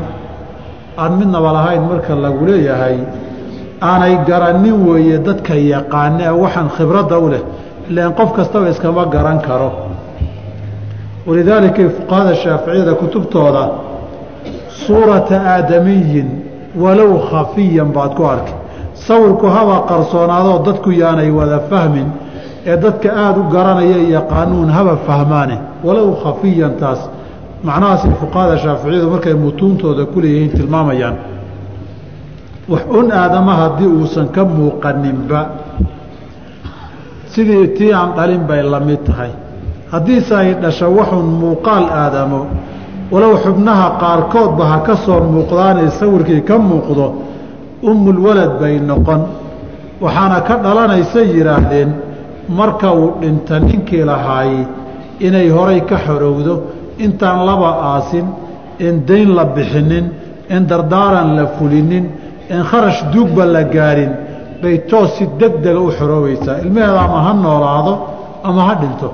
[0.99, 2.97] aan midnaba lahayn marka lagu leeyahay
[3.83, 7.43] aanay garannin weeye dadka yaqaane waxaan khibradda u leh
[7.91, 9.71] ilaan qof kastaba iskama garan karo
[11.27, 13.63] walidaalika fuqahada shaaficiyada kutubtooda
[14.87, 16.29] suurata aadamiyin
[16.83, 18.53] walow khafiyan baad ku arki
[19.07, 22.07] sawirku haba qarsoonaadoo dadku yaanay wada fahmin
[22.71, 27.01] ee dadka aada u garanaya yaqaanuun haba fahmaane walow khafiyan taas
[27.67, 31.17] macnahaasi fuqahada shaaficiyadu markay mutuuntooda ku leeyihiin tilmaamayaan
[32.73, 35.41] wax un aadama haddii uusan ka muuqaninba
[37.37, 39.31] sidii tii aan dhalin bay la mid tahay.
[39.93, 42.41] Haddiise ay dhasho waxun muuqaal aadamo
[43.13, 47.07] walow xubnaha qaarkoodba ha ka soo muuqdaanee sawirkii ka muuqdo
[47.83, 49.21] umulwalad bay noqon.
[50.01, 51.91] Waxaana ka dhalanaysa yidhaahdeen
[52.49, 54.65] marka uu dhinta ninkii lahaayey
[55.27, 56.55] inay horay ka xorowdo
[57.05, 58.27] intaan laba aasin
[58.87, 60.07] in dayn la bixinin
[60.55, 62.05] in dardaaran la fulinin
[62.55, 64.13] in kharash duugba la gaarin
[64.63, 67.93] bay toos si deg dega u xoroobaysaa ilmaheeda ama ha noolaado
[68.49, 69.09] ama ha dhinto.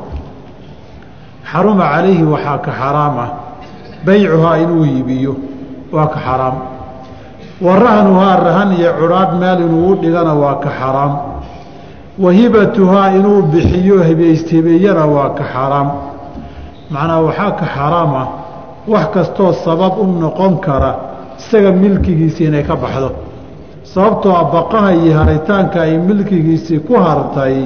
[1.51, 3.31] Xaruma calayhi waxaa ka xaraam ah.
[4.07, 5.33] Baycuhaa inuu iibiyo
[5.93, 6.57] waa ka xaraam.
[7.65, 11.13] Wa rahnuhaa rahan iyo cudhaadh meel inuu dhigana waa ka xaraam.
[12.19, 15.89] Wa hibatuhaa inuu bixiyo hibaysthibeeyana waa ka xaraam.
[16.91, 18.29] Macnaa waxaa ka xaraam ah
[18.93, 20.91] wax kastoo sabab u noqon kara
[21.39, 23.11] isaga milkigiisa inay ka baxdo
[23.95, 27.57] sababtoo a baqaha iyo haritaanka ay milkigiisii ku hartay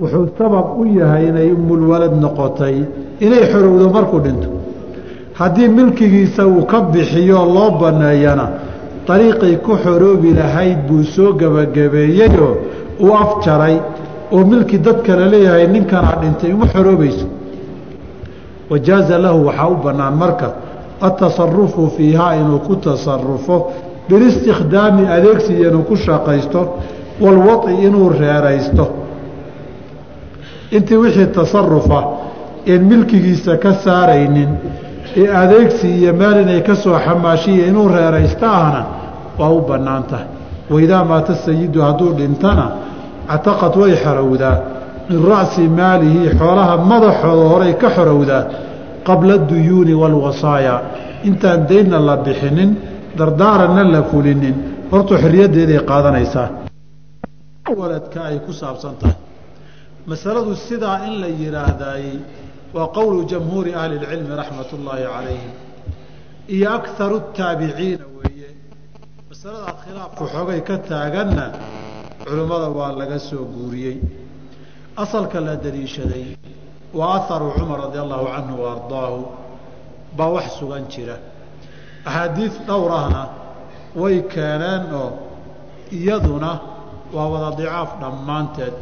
[0.00, 2.76] wuxuu sabab u yahay inay umulwalad noqotay
[3.20, 4.48] inay xorowdo markuu dhinto.
[5.38, 8.46] Haddii milkigiisa uu ka bixiyo loo banneeyana
[9.06, 12.52] dariiqay ku xoroobi lahayd buu soo gebagabeeyeyoo
[13.04, 13.76] uu afjaray
[14.32, 17.26] oo milki dadka la leeyahay ninkanaa dhintay uma xoroobayso.
[18.70, 20.48] Wajaaza lahu waxaa u bannaan marka
[21.00, 23.56] atasarufu fiihaa inuu ku tasarufo
[24.08, 26.60] bilistikdaami adeegsiya inuu ku shaqaysto
[27.20, 28.84] walwaci inuu reeraysto.
[30.70, 32.00] Intii wixii tasarufa
[32.66, 34.48] een milkigiisa ka saaraynin
[35.16, 38.82] ee adeegsi iyo meel inay ka soo xamaashiya inuu reeraysto ahna
[39.38, 40.26] waa u bannaan tahay
[40.70, 42.66] waidaa maata sayidu hadduu dhintana
[43.28, 44.56] cataqad way xorowdaa.
[45.08, 48.42] Min ra'si maalihi xoolaha madaxooda horay ka xorowdaa
[49.06, 50.74] qabla aduyuuni waalwasaaya
[51.28, 52.70] intaan daynna la bixinin
[53.18, 54.56] dardaaranna la fulinin.
[54.92, 56.48] Horta xorriyaddeeday qaadanaysaa.
[57.80, 59.18] Waladka ay ku saabsan tahay.
[60.06, 62.18] Masaladu sidaa in la yidhaahdaayey
[62.74, 65.52] waa qowlu jamhuuri ahli اlcilmi raxmat ullaahi calayhim
[66.54, 68.50] iyo akaru taabiciina weeye.
[69.30, 71.46] Masaladaa khilaafku xoogay ka taaganna
[72.24, 73.98] culimmada waa laga soo guuriyey.
[74.96, 76.38] Asalka la daliishaday
[76.94, 78.74] waa aharu cumar radi allahu canhu wa
[80.16, 81.16] baa wax sugan jira
[82.08, 83.22] axaadiid dhowr ahna
[84.02, 85.08] way keeneen oo
[85.98, 86.50] iyaduna
[87.14, 88.74] waa wada dicaaf dhammaanteed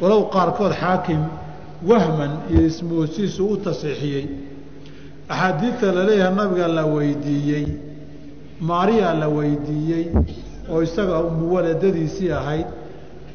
[0.00, 1.22] walow qaarkood xaakim
[1.90, 4.24] wahman iyo ismoosiisu u tasiixiyey
[5.32, 7.66] axaadiidta la leeyahay nabiga la weydiiyey
[8.68, 10.04] maariya la weydiiyey
[10.72, 12.66] oo isaga muwaladadiisii ahayd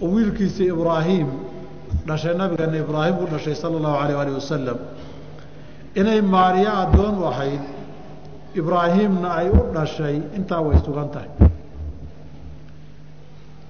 [0.03, 1.27] oo wiilkiisii ibraahim
[2.07, 4.77] dhashay nabigeena ibraahim u dhashay sala allahu alayh alih wasalam
[5.99, 7.61] inay maariya addoon ahayd
[8.55, 11.29] ibraahimna ay u dhashay intaa way sugan tahay.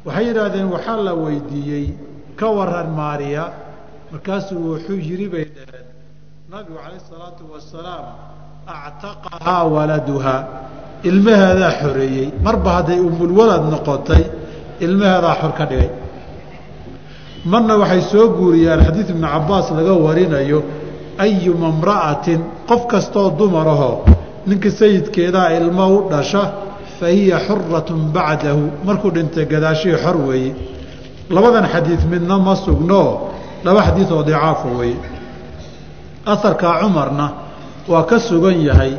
[0.05, 1.85] Waxay yidhaahdeen waxaa la weydiiyey
[2.39, 3.43] ka waran maariya.
[4.11, 5.85] Markaasuu wuxuu yidhi bay dhaheen
[6.51, 8.05] nabigu calayh isalaatu wasalaam
[8.67, 10.41] actaqahaa waladuhaa
[11.09, 12.27] ilmaheedaa xoreeyey.
[12.45, 14.23] Marba hadday umulwalad noqotay
[14.85, 15.89] ilmaheedaa xor ka dhigay.
[17.51, 20.59] Marna waxay soo guuriyaan xadiid ibnu cabbaas laga warinayo
[21.23, 22.39] ayuma imra'atin
[22.69, 23.95] qof kastoo dumarahoo
[24.47, 26.43] ninka sayidkeedaa ilmo u dhasha
[26.99, 28.63] fa hiya xuratun bacdahu.
[28.85, 30.51] Markuu dhintay gadaashihii xor weeye
[31.35, 33.09] labadan xadiid midna ma sugnoo
[33.65, 34.97] laba xadiid oo dicaafa weeye
[36.33, 37.25] asarkaa cumarna
[37.91, 38.93] waa ka sugan yahay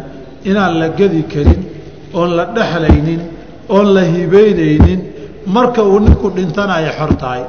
[0.45, 1.63] inaan la gedi karin
[2.15, 3.21] oon la dhexlaynin
[3.75, 5.01] oon la hibeynaynin
[5.55, 7.43] marka uu ninku dhintana ay xor tahay.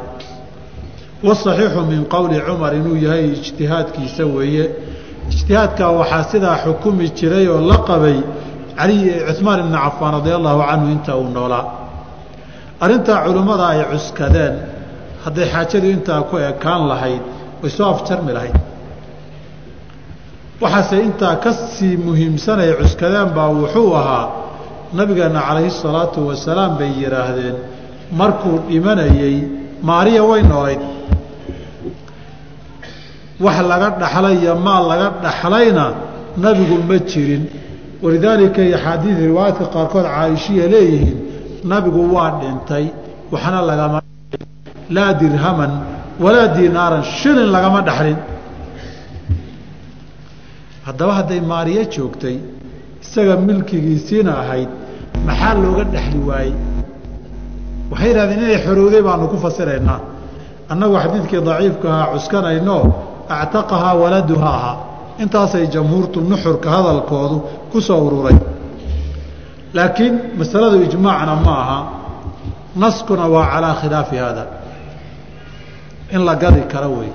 [1.23, 4.65] Wasaxiixu min qowli cumar inuu yahay ijtihaadkiisa weeye
[5.29, 8.17] ijtihaadkaa waxaa sidaa xukumi jiray oo la qabay
[8.79, 8.97] cali
[9.38, 11.63] cuhmaan ibni cafaan radia allahu canhu inta uu noolaa
[12.84, 14.53] arrintaa culimmada ay cuskadeen
[15.23, 17.21] hadday xaajadu intaa ku ekaan lahayd
[17.62, 18.57] way soo afjarmi lahayd.
[20.63, 24.25] Waxaase intaa ka sii muhiimsanay cuskadeen baa wuxuu ahaa
[24.97, 27.55] nabigeenna calayhi salaatu wasalaam bay yidhaahdeen
[28.19, 29.36] markuu dhimanayey
[29.89, 30.81] maariya way noolayd
[33.45, 35.86] wax laga dhaxlay iyo maal laga dhaxlayna
[36.43, 37.43] nabigu ma jirin.
[38.04, 41.17] Walidaalika axaadiid riwaayaadka qaarkood caaishiya leeyihiin
[41.71, 42.86] nabigu waa dhintay
[43.34, 43.97] waxna lagama
[44.95, 45.71] laa dirhaman
[46.23, 48.17] walaa dinaaran shilin lagama dhaxlin.
[50.86, 52.38] Haddaba hadday maariyo joogtay
[53.04, 54.69] isaga milkigiisiina ahayd
[55.27, 56.56] maxaa looga dhexli waayey?
[57.92, 60.00] Waxay yidhahdeen inay xorowday baanu ku fasiraynaa.
[60.71, 62.77] Annagu xadiidkii daciifka ahaa cuskanayno
[63.30, 64.78] actaqahaa waladuha ahaa
[65.24, 67.38] intaasay jamhuurtu nuxurka hadalkoodu
[67.72, 68.38] ku soo ururay.
[69.74, 71.80] Laakiin masaladu ijmaacna ma aha.
[72.76, 74.44] Naskuna waa calaa khilaafi haada.
[76.12, 77.12] In la gadi karo wey.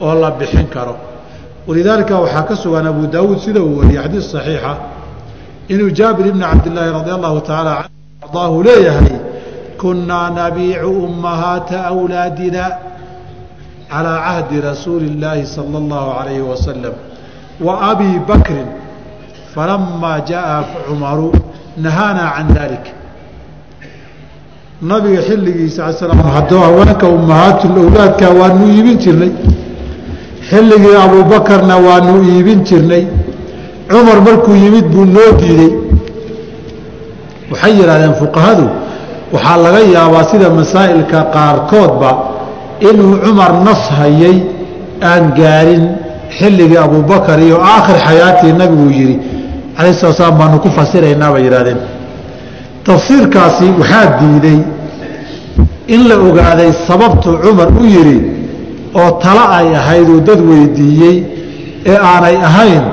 [0.00, 0.96] Oo la bixin karo.
[1.66, 4.72] Walidaalika waxaa ka sugan abu daawuud sida uu wariyey xadiis saxiixa.
[5.68, 7.94] Inuu jaabir ibni cabdillaahi radia allahu tacaala canhu
[8.24, 9.16] ardaahu leeyahay
[9.80, 12.64] kunnaa nabiicu ummahaata awlaadina
[13.94, 16.94] calaa cahdi rasuuli illaahi sala allahu calayhi wasalam
[17.66, 18.66] wa abii bakrin
[19.54, 21.30] falamaa jaa cumaru
[21.84, 22.86] nahaanaa can dalik
[24.90, 25.80] nabiga xilligiisa
[26.36, 29.32] hadoo haweenka ummahaatlawlaadka waanu iibin jirnay
[30.50, 33.04] xilligii abuubakarna waanu iibin jirnay
[33.90, 35.72] cumar markuu yimid buu noo diiday
[37.50, 38.66] waxay yidhaahdeen fuqahadu
[39.34, 42.33] waxaa laga yaabaa sida masaa'ilka qaarkoodba
[42.80, 44.36] inuu cumar nas hayay
[45.02, 45.84] aan gaarin
[46.38, 49.16] xilligii abuubakar iyo aakhir xayaatii nabiguu yidhi
[49.76, 51.80] calayh sala slam baanu ku fasiraynaa yidhahdeen
[52.88, 54.58] tafsiirkaasi waxaa diiday
[55.94, 58.18] in la ogaaday sababtu cumar u yidhi
[58.94, 61.16] oo talo ay ahayd uu dad weydiiyey
[61.86, 62.84] ee aanay ahayn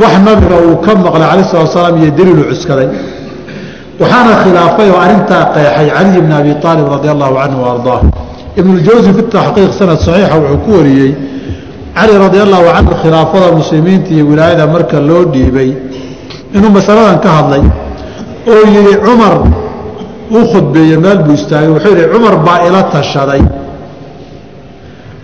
[0.00, 2.88] wax nabiga uu ka maqlay calayh salatu salaam iyo daliilu cuskaday.
[4.00, 8.00] Waxaana khilaafay oo arrintaa qeexay caliy bni abi aalib radi allahu canhu ardaah
[8.58, 11.12] ibnuljawsi fi taxqiiq sanad saxiixa wuxuu ku wariyey
[11.96, 15.70] cali radi allahu canhu khilaafada muslimiinta iyo wilaayada marka loo dhiibay.
[16.54, 17.62] Inuu masaladan ka hadlay
[18.52, 19.34] oo yidhi cumar
[20.34, 21.68] uu khudbeeye meel buu istaagay.
[21.74, 23.42] Wuxuu yidhi cumar baa ila tashaday.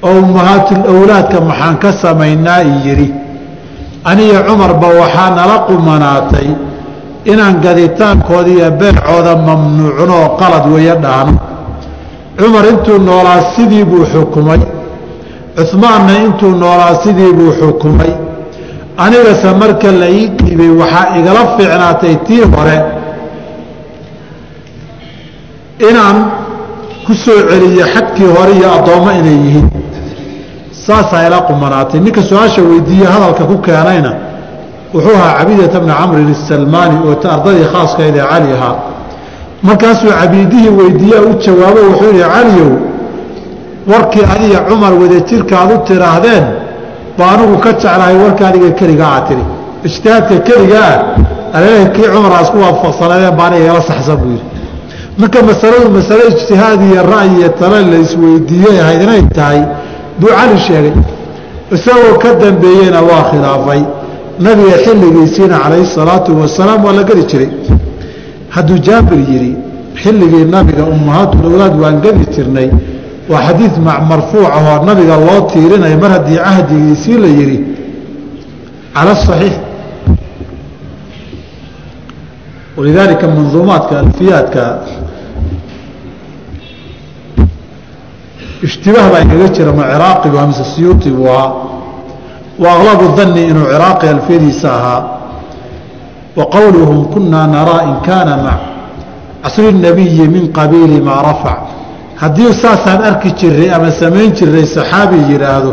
[0.06, 2.60] Oo ummahaatul owlaadka maxaan ka samaynaa?
[2.62, 3.08] I yidhi
[4.10, 6.48] aniga cumarba waxaa nala qumanaatay
[7.32, 11.32] inaan gaditaankooda iyo beecooda mamnuucnoo qalad weeye dhaano
[12.38, 14.60] cumar intuu noolaa sidii buu xukumay.
[15.70, 18.12] Cumaanna intuu noolaa sidii buu xukumay.
[19.04, 22.76] Anigase marka la ii dhiibay waxaa igala fiicnaatay tii hore
[25.88, 26.16] inaan
[27.06, 29.68] ku soo celiyo xadkii hore iyo addoommo inay yihiin.
[30.86, 34.12] Saasaa ila qumanaatay ninka su'aasha weydiiye hadalka ku keenayna
[34.94, 38.74] wuxuu ahaa cabidata bni camrin isalmaani oo ardadii khaaskayd ee cali ahaa
[39.68, 42.72] markaasuu cabiidihii weydiiyaa u jawaabo wuxuu yihi caliyow
[43.92, 46.44] warkii adiga cumar wadajirka aad u tiraahdeen
[47.18, 49.44] ba anugu ka jeclahay warka adiga keligaa aad tihi
[49.88, 50.92] ijtihaadka keligaa
[51.56, 54.46] aleeha kii cumar aad isku waafaqsanaydeen baa aniga igala saxsan buu yidhi.
[55.20, 59.60] Marka masaladu masale ijtihaad iyo ra'yi iyo tale la inay tahay
[60.20, 60.94] buu cali sheegay.
[61.74, 63.82] Isagoo ka dambeeyeyna waa khilaafay.
[64.44, 67.50] Nabiga xilligiisiina calayhi salaatu wasalaam waa la geli jiray
[68.54, 69.52] hadduu jaabir yidhi
[70.02, 72.68] xilligii nabiga ummahaatu awlaad waan geli jirnay
[73.30, 73.74] waa xadiid
[74.10, 77.58] marfuuc ahoo nabiga loo tiirinayo mar haddii cahdigiisii la yidhi.
[78.94, 79.54] Cala asaxiix
[82.76, 84.78] walidaalika manduumaadka alfiyaadka
[88.62, 91.52] ishtibaah baa igaga jira ma ciraaqigu amse siyuuti buu ahaa
[92.58, 95.02] wa aqlabu danni inuu ciraaqi alfiyadiisa ahaa
[96.36, 98.60] wa qowluhum kunaa naraa in kaana mac
[99.44, 101.58] casri min qabiili maa rafac
[102.16, 105.72] haddii saasaan arki jiray ama samayn jiray saxaabi yidhaahdo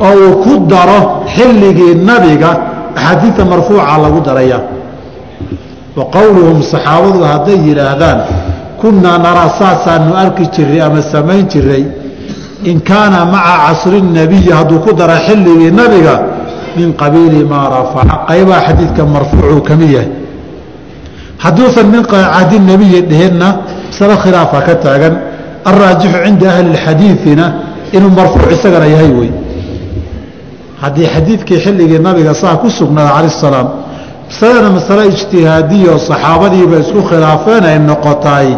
[0.00, 1.00] oo uu ku daro
[1.34, 2.50] xilligii nabiga
[2.96, 4.62] axaadiidta marfuuca lagu darayaa
[5.96, 6.04] wa
[6.72, 8.18] saxaabadu hadday yidhaahdaan
[8.80, 11.84] kunnaa naraa saasaanu arki jiray ama samayn jiray
[12.64, 14.00] in kaana maca casri
[14.58, 16.14] hadduu ku dara xilligii nabiga
[16.76, 20.10] min qabiili maa rafaca qaybaha xadiidka marfuucuu ka mid yahay.
[21.38, 23.48] Hadduusan min cahdi nebiyi dhihinna
[23.90, 25.14] masalo khilaafa ka taagan
[25.64, 27.46] alraajixu cinda ahli اxadiiina
[27.92, 29.30] inuu marfuuc isagana yahay wey
[30.82, 33.68] haddii xadiidkii xilligii nabiga saa ku sugnaada cala salaam
[34.28, 38.48] masaladana masale ijtihaadiyo saxaabadiiba isku khilaafeen ay noqotaay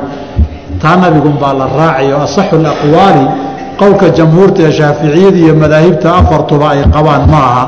[0.83, 3.25] taa nabigunbaa la raacayo asaxu اaqwaali
[3.81, 7.65] qowlka jamhuurta ee shaaficiyada iyo madaahibta afartuba ay qabaan ma aha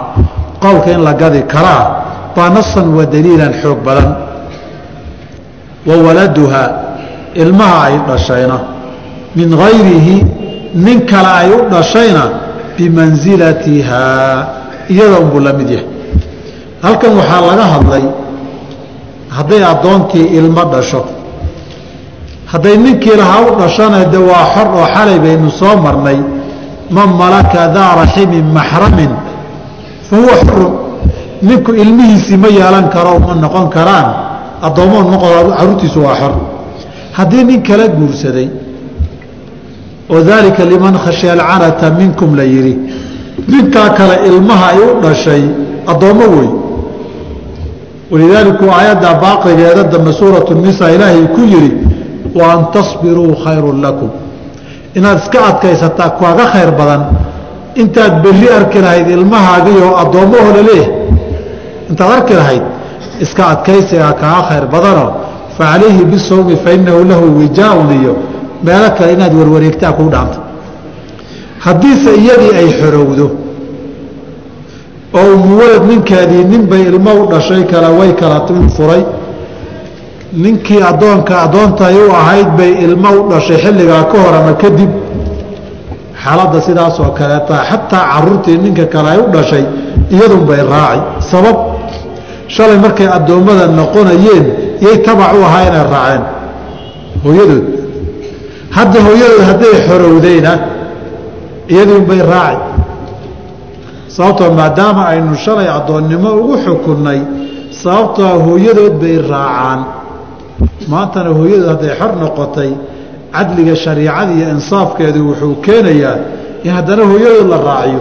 [0.64, 1.84] qowlka in la gadi karaa
[2.36, 4.10] baa nasan wa daliilan xoog badan.
[5.86, 5.94] Wa
[7.34, 8.58] ilmaha ay dhashayna.
[9.36, 10.16] Min gayrihi
[10.74, 12.24] nin kale ay u dhashayna
[12.76, 14.46] bimansilatihaa
[14.88, 15.86] iyada unbuu la mid yahay.
[16.82, 18.04] Halkan waxaa laga hadlay
[19.30, 21.02] hadday addoontii ilmo dhasho.
[22.52, 26.18] Hadday ninkii lahaa u dhashana de waa xor oo xalay baynu soo marnay.
[26.90, 29.10] Man malaka daa raximin maxramin
[30.16, 30.72] huwa xurun
[31.42, 34.06] ninku ilmihiisii ma yeelan karo ma noqon karaan.
[34.66, 35.26] Addoommoon noqo
[35.58, 36.32] caruurtiisu waa xor.
[37.18, 38.48] Haddii nin kala guursaday
[40.10, 42.74] oo daalika liman khashya alcanata minkum la yidhi
[43.48, 45.42] ninkaa kale ilmaha ay u dhashay
[45.92, 46.48] addoommo wey
[48.10, 51.72] walidaaliku aayadda baaqigeeda dambe suuratu nisa ilaahay ku yidhi
[52.38, 54.10] wa an tasbiruu khayrun lakum.
[54.94, 57.02] Inaad iska adkaysataa kaaga khayr badan
[57.83, 60.87] intaad berri arki lahayd ilmahaagiioo addoommaho laleeh
[61.91, 62.62] intaad arki lahayd
[63.25, 65.11] iska adkaysigaa kaaga khayr badanoo
[65.57, 66.70] fa calayhi bisawmi fa
[67.11, 68.14] lahu wijaaun iyo
[68.66, 70.39] meelo kale inaad warwareegtaa kuu dhaanta
[71.66, 73.27] haddiise iyadii ay xorowdo
[75.18, 78.39] oo umuwalad ninkeedii ninbay ilmo u dhashay kale way kala
[78.77, 79.03] furay
[80.43, 84.91] ninkii addoonka addoontaay u ahayd bay ilmo u dhashay xilligaa ka hor ama kadib
[86.25, 89.64] xaaladda sidaasoo kaleeta xataa caruurtii ninka kale ay u dhashay
[90.14, 91.01] iyadunbay raaci
[91.31, 91.57] sabab
[92.55, 94.45] shalay markay addoommada noqonayeen
[94.83, 96.22] iyay tabac u ahaa inay raaceen.
[97.25, 97.64] Hooyadood.
[98.77, 100.53] Hadda hooyadood hadday xorowdayna
[101.72, 102.62] iyaduunbay raaci
[104.16, 107.20] sababtoo maadaama aynu shalay addoonnimo ugu xukunnay
[107.83, 109.81] sababtoo hooyadood bay raacaan.
[110.93, 112.70] Maantana hooyadood hadday xor noqotay
[113.37, 116.16] cadliga shariicada iyo insaafkeedu wuxuu keenayaa
[116.66, 118.01] in haddana hooyadood la raaciyo.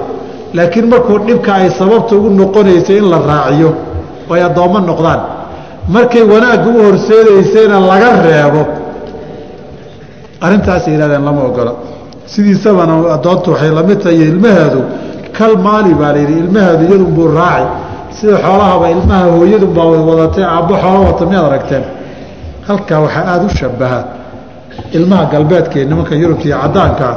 [0.57, 3.69] Laakiin markuu dhibka ay sababta ugu noqonaysay in la raaciyo
[4.29, 5.21] oo ay addoommo noqdaan.
[5.95, 8.61] Markay wanaagga u horseedaysayna laga reebo
[10.45, 11.73] arrintaasay yidhahdeen lama ogola.
[12.33, 14.79] Sidiisabana addoontu waxay la mid tahay ilmaheedu
[15.37, 17.67] kal maali baa layidhi ilmaheedu iyadunbuu raaci
[18.17, 21.83] sida xoolahaba ilmaha hooyadunbaa wadatay aabbo xoolo wata miyaad aragteen?
[22.67, 23.99] Halkaa waxaa aada u shabaha
[24.97, 27.13] ilmaha galbeedkee nimanka yurubta iyo caddaankaa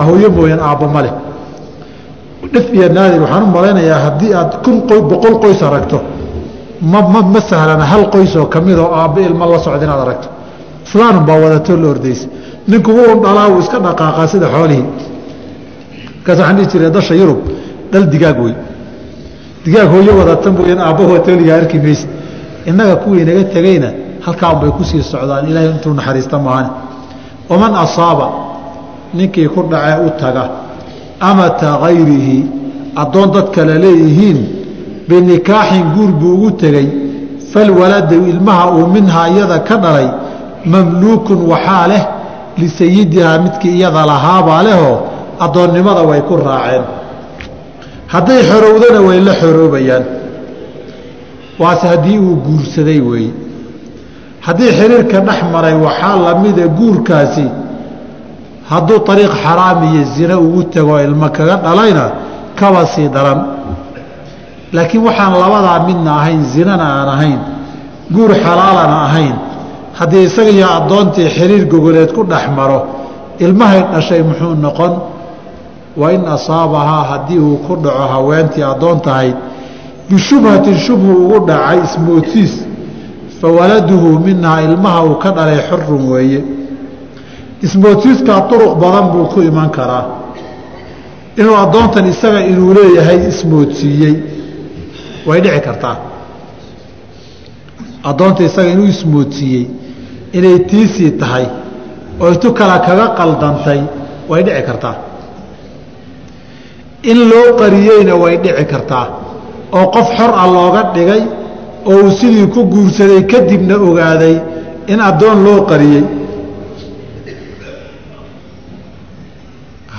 [0.00, 1.12] ahooyo mooyaan aabbo ma leh.
[2.52, 4.76] Dhif iyo naadir waxaan u malaynayaa haddii aad kun
[5.10, 5.98] boqol qoys aragto
[6.92, 7.00] ma
[7.34, 10.28] ma sahlana hal qoys oo ka mid oo aabbo ilmo la socda inaad aragto.
[10.86, 12.26] Islaanun baa wadatoo la ordaysa
[12.70, 14.84] ninku wuu dhalaa wuu iska dhaqaaqaa sida xoolihii.
[16.16, 17.38] Markaas waxaan dhihi jiray dasha yurub
[17.92, 18.54] dhal digaag wey
[19.64, 22.06] digaag hooyo wadata mooyaan aabbo hoteeliga arki maysa
[22.68, 23.88] innaga kuwii naga tegeyna
[24.26, 25.44] halkaa unbay ku sii socdaan.
[25.50, 26.70] Ilaahay intuu naxariista maahane
[27.52, 28.26] waman asaaba
[29.14, 30.44] ninkii ku dhacee u taga
[31.20, 32.36] amata hayrihi
[33.02, 34.38] addoon dad kale leeyihiin
[35.08, 36.88] binikaaxin guur buu ugu tegey
[37.52, 40.08] falwaladu ilmaha uu minhaa iyada ka dhalay
[40.72, 42.02] mamluukun waxaa leh
[42.60, 44.96] lisayidihaa midkii iyada lahaabaa lehoo
[45.44, 46.84] addoonnimada way ku raaceen.
[48.14, 50.04] Hadday xorowdana way la xoroobayaan.
[51.62, 53.32] Waase haddii uu guursaday weeye
[54.46, 57.46] haddii xiriirka dhex maray waxaa lamida guurkaasi
[58.70, 62.04] hadduu ariiq xaraam iyo zina ugu tego ilmo kaga dhalayna
[62.58, 63.40] kaba sii daran.
[64.72, 67.40] Laakiin waxaan labadaa midna ahayn zinana aan ahayn
[68.14, 69.34] guur xalaalana ahayn.
[69.98, 72.78] Haddii isaga iyo addoontii xiriir gogoleed ku dhex maro
[73.44, 74.92] ilmahay dhashay muxuu noqon?
[76.00, 79.36] Wa in asaabahaa haddii uu ku dhaco haweentii addoon tahayd
[80.08, 82.52] bishubhatin shubhu ugu dhacay ismoodsiis
[83.42, 86.40] fawaladuhu minhaa ilmaha uu ka dhalay xurun weeye.
[87.66, 90.04] Ismoodsiiskaa duruq badan buu ku iman karaa.
[91.38, 94.14] Inuu addoontan isaga inuu leeyahay ismoodsiiyey.
[95.26, 95.96] Way dhici kartaa.
[98.10, 99.64] Addoonta isaga inuu ismoodsiiyey
[100.38, 101.46] inay tiisii tahay
[102.20, 103.80] oo tu kale kaga qaldantay
[104.30, 104.94] way dhici kartaa.
[107.10, 109.06] In loo qariyeyna way dhici kartaa.
[109.76, 111.22] Oo qof xor ah looga dhigay
[111.90, 114.34] oo uu sidii ku guursaday kadibna ogaaday
[114.92, 116.04] in addoon loo qariyey.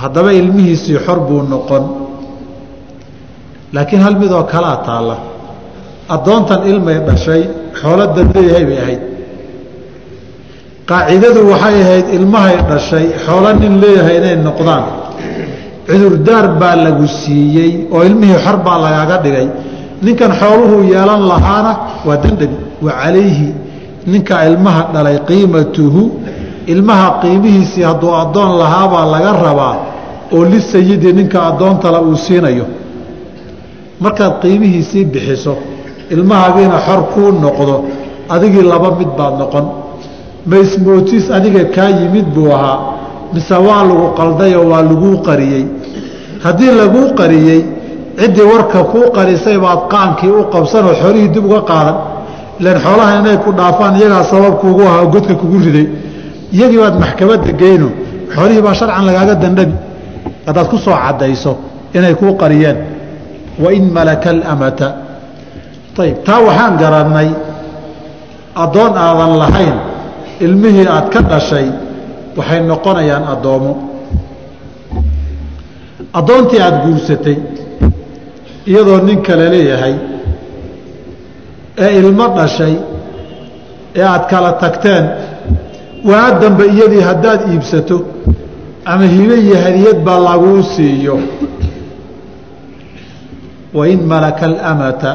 [0.00, 1.84] Haddaba ilmihiisii xor buu noqon.
[3.74, 5.16] Laakiin hal midoo kalaa taalla.
[6.14, 7.42] Addoontan ilmay dhashay
[7.80, 9.02] xoolo dad leeyahay bay ahayd.
[10.90, 14.84] Qaacidadu waxay ahayd ilmahay dhashay xoolo nin leeyahay inay noqdaan.
[15.88, 19.46] Cudurdaar baa lagu siiyey oo ilmihii xor baa lagaaga dhigay
[20.06, 21.72] ninkan xooluhuu yeelan lahaana
[22.06, 23.48] waa dandhabi wa calayhi.
[24.12, 26.02] Ninka ilmaha dhalay qiimatuhu
[26.72, 29.74] ilmaha qiimihiisii hadduu addoon lahaabaa laga rabaa
[30.34, 32.66] oo lisayidi ninka addoontala uu siinayo.
[34.00, 35.54] Markaad qiimihiisii bixiso
[36.14, 37.76] ilmahaagiina xor kuu noqdo
[38.34, 39.66] adigii laba mid baad noqon.
[40.48, 42.78] Ma ismootiis adiga kaa yimid buu ahaa
[43.32, 45.64] mise waa lagu qaldayoo waa laguu qariyey.
[46.44, 47.60] Haddii laguu qariyey
[48.20, 51.96] ciddii warka kuu qarisay baad qaankii u qabsanoo xoolihii dib uga qaadan
[52.60, 55.86] ilaan xoolaha inay ku dhaafaan iyagaa sababkuugu ahaa oo godka kugu riday.
[56.56, 57.88] Iyagii baad maxkamadda geyno
[58.34, 59.74] xoolihii baa sharcan lagaaga dandhabi
[60.46, 61.52] haddaad ku soo caddayso
[61.96, 62.78] inay kuu qariyeen
[63.62, 64.88] wain malaka alamata.
[66.02, 67.28] Ayib taa waxaan garannay
[68.62, 69.76] addoon aadan lahayn
[70.44, 71.66] ilmihii aad ka dhashay
[72.38, 73.72] waxay noqonayaan addoommo
[76.18, 77.36] addoontii aada guursatay
[78.66, 79.94] iyadoo nin kale leeyahay
[81.78, 82.74] ee ilmo dhashay
[83.96, 85.04] ee aada kala tagteen
[86.10, 87.96] waa dambe iyadii haddaad iibsato
[88.84, 91.18] ama hibe iyo hadiyad baa laguu siiyo.
[93.74, 95.10] Wain malaka alamata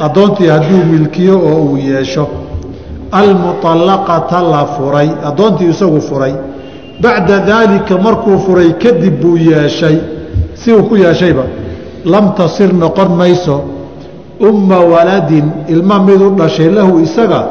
[0.00, 2.28] addoontii hadduu milkiyo oo uu yeesho
[3.12, 6.34] almuطallaqata la furay addoontii isagu furay
[7.02, 9.96] bacda daalika markuu furay kadib buu yeeshay
[10.54, 11.44] si uu ku yeeshayba
[12.05, 13.63] lam tasir noqon mayso
[14.39, 17.41] umma waladin ilma mid u dhashay lahu isaga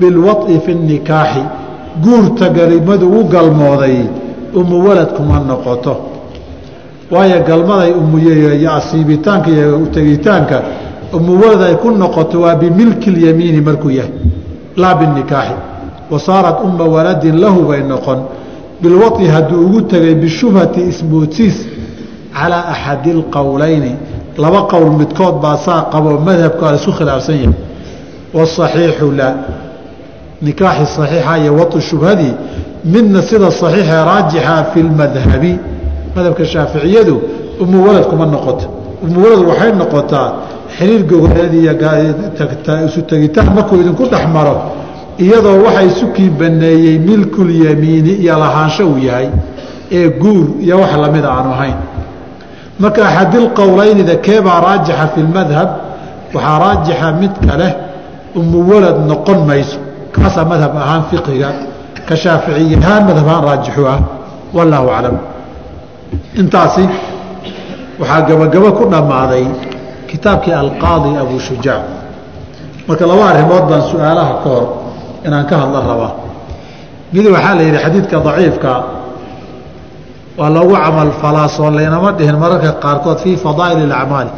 [0.00, 1.42] bilwaط'i fi اnikaaxi
[2.02, 3.96] guurta garimadu u galmooday
[4.54, 5.96] umu walad kuma noqoto
[7.10, 10.62] waayo galmaday umuy asiibitaanka iyo tegitaanka
[11.12, 14.12] umuwalad ay ku noqoto waa bimilki اlyamiini markuu yahay
[14.76, 15.54] laa binikaaxi
[16.10, 18.18] wa saarat uma waladin lahu bay noqon
[18.82, 21.66] bilwaطi hadduu ugu tegay bishubhati ismoodsiis
[22.33, 23.93] calaa axadi اlqowlayni
[24.37, 27.55] laba qowl midkood baa saa qaboo madhabka la isku khilaafsan yahay.
[28.33, 29.33] Wasaxiixu laa
[30.41, 32.33] nikaaxi saxiixa iyo wau shubhadii
[32.93, 35.53] midna sida saxiixee raajixa fi lmadhabi
[36.15, 37.15] madhabka shaaficiyadu
[37.63, 38.65] umuwalad kuma noqoto.
[39.05, 40.29] Umuwalad waxay noqotaa
[40.77, 41.73] xiriir gogoleed iyo
[42.87, 44.55] isu tegitaan markuu idinku dhex maro
[45.19, 49.29] iyadoo waxa isu kii baneeyey milkulyamiini iyo lahaansho uu yahay
[49.91, 51.75] ee guur iyo wax lamida aanu ahayn
[52.83, 55.69] marka axadilqowleynida keebaa raajixa fi lmadhab
[56.35, 57.73] waxaa raajixa midka leh
[58.39, 59.79] umuwalad noqon mayso.
[60.15, 61.49] Kaasaa madhab ahaan fiqiga
[62.07, 63.99] ka shaaficiy ahaan madhab ahaan raajixu ah.
[64.55, 65.17] Wallaahu aclam.
[66.41, 66.85] Intaasi
[67.99, 69.45] waxaa gabagabo ku dhammaaday
[70.09, 71.83] kitaabkii alqaadi abu shujaac
[72.87, 74.65] marka laba arrimood baan su'aalaha ka hor
[75.25, 76.13] inaan ka hadla rabaa.
[77.13, 78.71] Mid waxaa la yidhi xadiidka daciifka
[80.37, 84.31] waa loogu camal falaasoon laynama dhihin mararka qaarkood fii fadaa'il اacmaali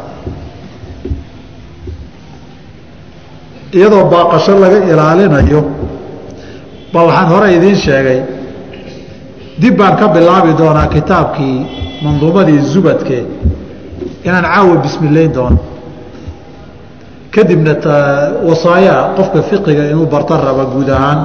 [3.78, 5.60] iyadoo baaqasho laga ilaalinayo
[6.92, 8.20] ba waxaan hore idiin sheegay
[9.60, 11.56] dib baan ka bilaabi doonaa kitaabkii
[12.04, 13.18] manduumadii zubadke
[14.26, 15.58] inaan caawa bismilayn doono.
[17.30, 17.72] Kadibna
[18.48, 21.20] wasaayaa qofka fiqiga inuu barto raba guud ahaan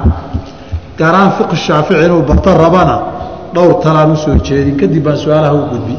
[0.98, 3.11] gaar ahaan shaafici inuu barto rabana
[3.54, 5.94] dhowr talaan u soo jeedin kadib baan su'aalaha u gudbi.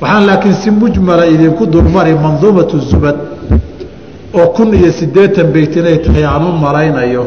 [0.00, 3.16] Waxaan laakiin si mujmala idinku dulmari manduumatu zubad
[4.34, 7.24] oo kun iyo siddeetan beyt inay tahay aan u malaynayo.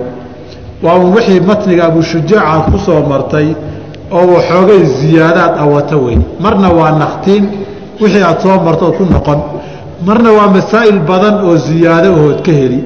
[0.84, 3.48] Waa un wixii matniga abushujaac aad ku soo martay
[4.12, 7.46] oo waxoogay ziyaadaad awato wey marna waa naktiin
[8.02, 9.40] wixii aad soo marto ood ku noqon.
[10.08, 12.80] Marna waa masaa'il badan oo ziyaado ood ka heli.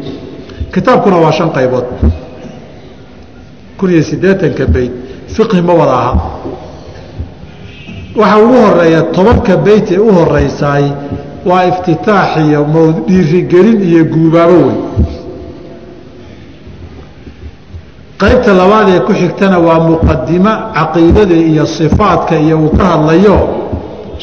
[0.73, 1.85] Kitaabkuna waa shan qaybood.
[3.77, 4.91] Kun iyo siddeetanka beyt
[5.35, 6.13] fiqhi ma wada aha.
[8.15, 10.85] Waxa ugu horreeya tobanka beyt ee u horeysaay
[11.45, 12.61] waa iftitaax iyo
[13.07, 14.77] dhiirigelin iyo guubaabo wey
[18.21, 23.37] qaybta labaad ee ku xigtana waa muqadimo caqiidada iyo sifaadka iyo uu ka hadlayo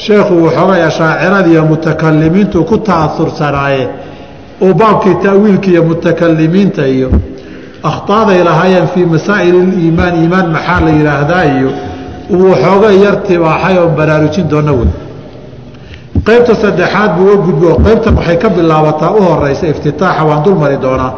[0.04, 3.84] sheekhu waxoogay ashaacirada iyo mutakalimiintu ku ta'aursanaaye
[4.64, 7.08] uu baabkii ta'wiilka iyo mutakalimiinta iyo
[7.82, 11.70] akhtaaday lahaayeen fii masaa'il iliimaan iimaan maxaa la yidhaahdaa iyo
[12.30, 14.90] uu waxoogay yar tibaaxay oon baraarujin doona wey
[16.26, 21.12] qaybta saddexaad buu uga gudbo qaybtan waxay ka bilaabataa u horeysa iftitaaxa waan dul doonaa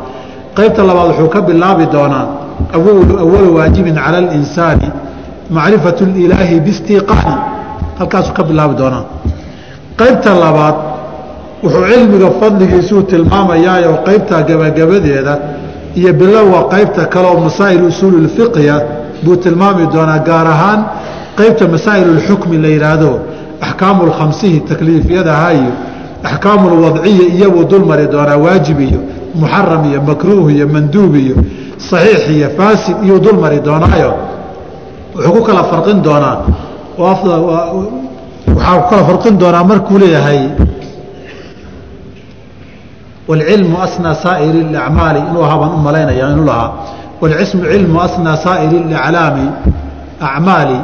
[0.54, 2.26] qaybta labaad wuxuu ka bilaabi doonaa
[2.74, 4.88] awalu waajibin cala alinsaani
[5.50, 7.36] macrifatu lilaahi bistiqaani
[7.98, 9.04] halkaasuu ka bilaabi doonaa
[10.00, 10.76] qaybta labaad
[11.64, 15.38] wuxuu cilmiga fadligiisuu tilmaamayaayoo qaybta gabagabadeeda
[15.98, 18.76] iyo bilowga qaybta kaleoo masaa'il usuululfiqhiya
[19.24, 20.80] buu tilmaami doonaa gaar ahaan
[21.38, 23.12] qaybta masaa'il ulxukmi la yidhaahdo
[23.60, 25.72] axkaamu lkhamsihi takliifyadaha iyo
[26.24, 29.00] axkaamu lwadciya iyabuu dul doonaa waajib iyo
[29.34, 31.36] muxaram iyo makruuh iyo manduub iyo
[31.90, 34.12] saxiix iyo faasid iyuu dul doonaayo.
[35.14, 36.36] Wuxuu ku kala farin doonaa
[36.98, 40.40] waxaa ku kala farin doonaa markuu leeyahay
[43.29, 46.69] wاlcilmu asnaa saa'iri اacmaali inuu ahaa baan u malaynaya inuu lahaa
[47.21, 49.45] wاlcismu cilmu asnaa saa'iri اaclaami
[50.29, 50.77] acmaali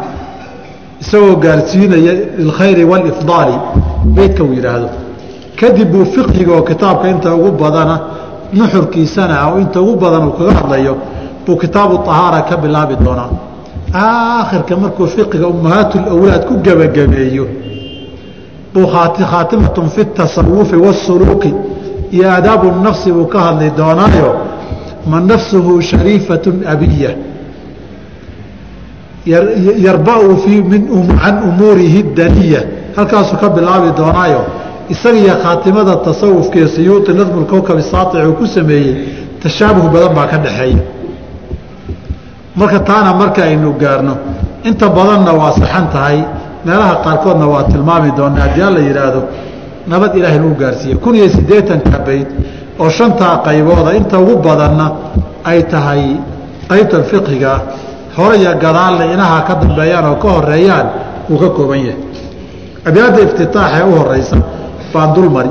[1.02, 3.56] isagoo gaarsiinaya lilkhayri wاlifdaali
[4.16, 4.90] beydka uu yidhaahdo
[5.60, 7.96] kadib buu fiqhiga oo kitaabka inta ugu badana
[8.58, 10.94] nuxurkiisana oo inta ugu badan uu kaga hadlayo
[11.46, 13.30] buu kitaabu طahaara ka bilaabi doonaa
[14.04, 17.46] aakhirka markuu fiqiga ummahaat lawlaad ku gebagabeeyo
[18.74, 18.86] buu
[19.32, 21.52] khaatimatun fi tasawufi waasuluuqi
[22.13, 24.31] iyo aadaabu nafsi buu ka hadli doonaayo
[25.07, 27.11] man nafsuhu shariifatu abiya
[29.27, 30.63] yarbau fii
[31.23, 32.63] can umuurihi daniya.
[32.97, 34.45] Halkaasuu ka bilaabi doonaayo
[34.89, 38.95] isaga iyo khaatimada tasawufkee siyuuti nadmu kowkab saaic uu ku sameeyey
[39.43, 40.83] tashaabuh badan baa ka dhaxeeya
[42.57, 44.17] marka taana marka aynu gaarno
[44.65, 46.19] inta badanna waa saxan tahay
[46.67, 49.21] meelaha qaarkoodna waa tilmaami doona haddii alla yidhaahdo
[49.91, 52.29] nabad ilaahay lagu gaarsiiye kun iyo siddeetanka bayd
[52.83, 54.87] oo shantaa qaybooda inta ugu badanna
[55.51, 56.03] ay tahay
[56.71, 57.53] qaybtan fiqhiga
[58.17, 60.87] hore iyo gadaalna inaha ka dambeeyaan oo ka horeeyaan
[61.31, 62.01] uu ka kooban yahay.
[62.89, 64.37] Abyaadda iftitaaxee u horeysa
[64.93, 65.51] baan dulmari.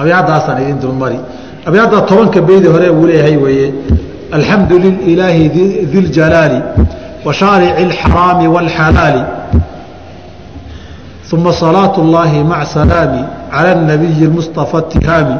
[0.00, 1.18] Abyaaddaasaan idin dulmari.
[1.68, 3.68] Abyaadda tobanka beydi hore uu leeyahay weeye
[4.36, 5.48] alxamdu lilaahi
[5.92, 6.58] di ljalaali
[7.26, 9.22] wa shaarici alxaraami wاlxalaali
[11.33, 15.35] uma salaaة اllahi maca salaami calى الnabiyi اlmustafa atihaami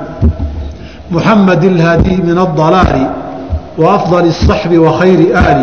[1.12, 3.06] muxamad اlhaadi min aلضalaali
[3.78, 5.60] وأفضل الصحب وخير آل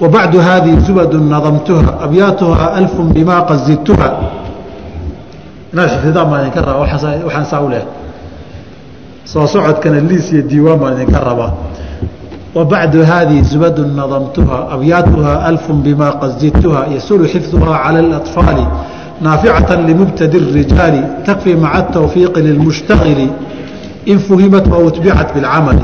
[0.00, 4.10] وبعد هذه زبد نظمتها أبياتها ألف بما قد زدتها
[5.74, 7.82] waxaan saa u leh
[9.26, 11.50] soo socodkana liis iyo diiwaan baan idinka rabaa
[12.54, 18.58] وبعد هذه زبد نظمتها أبياتها ألف بما قد زدتها يسول حفظها على الأطفال
[19.20, 20.94] نافعة لمبتدي الرجال
[21.26, 23.30] تكفي مع التوفيق للمشتغل
[24.08, 25.78] إن فهمت وأتبعت بالعمل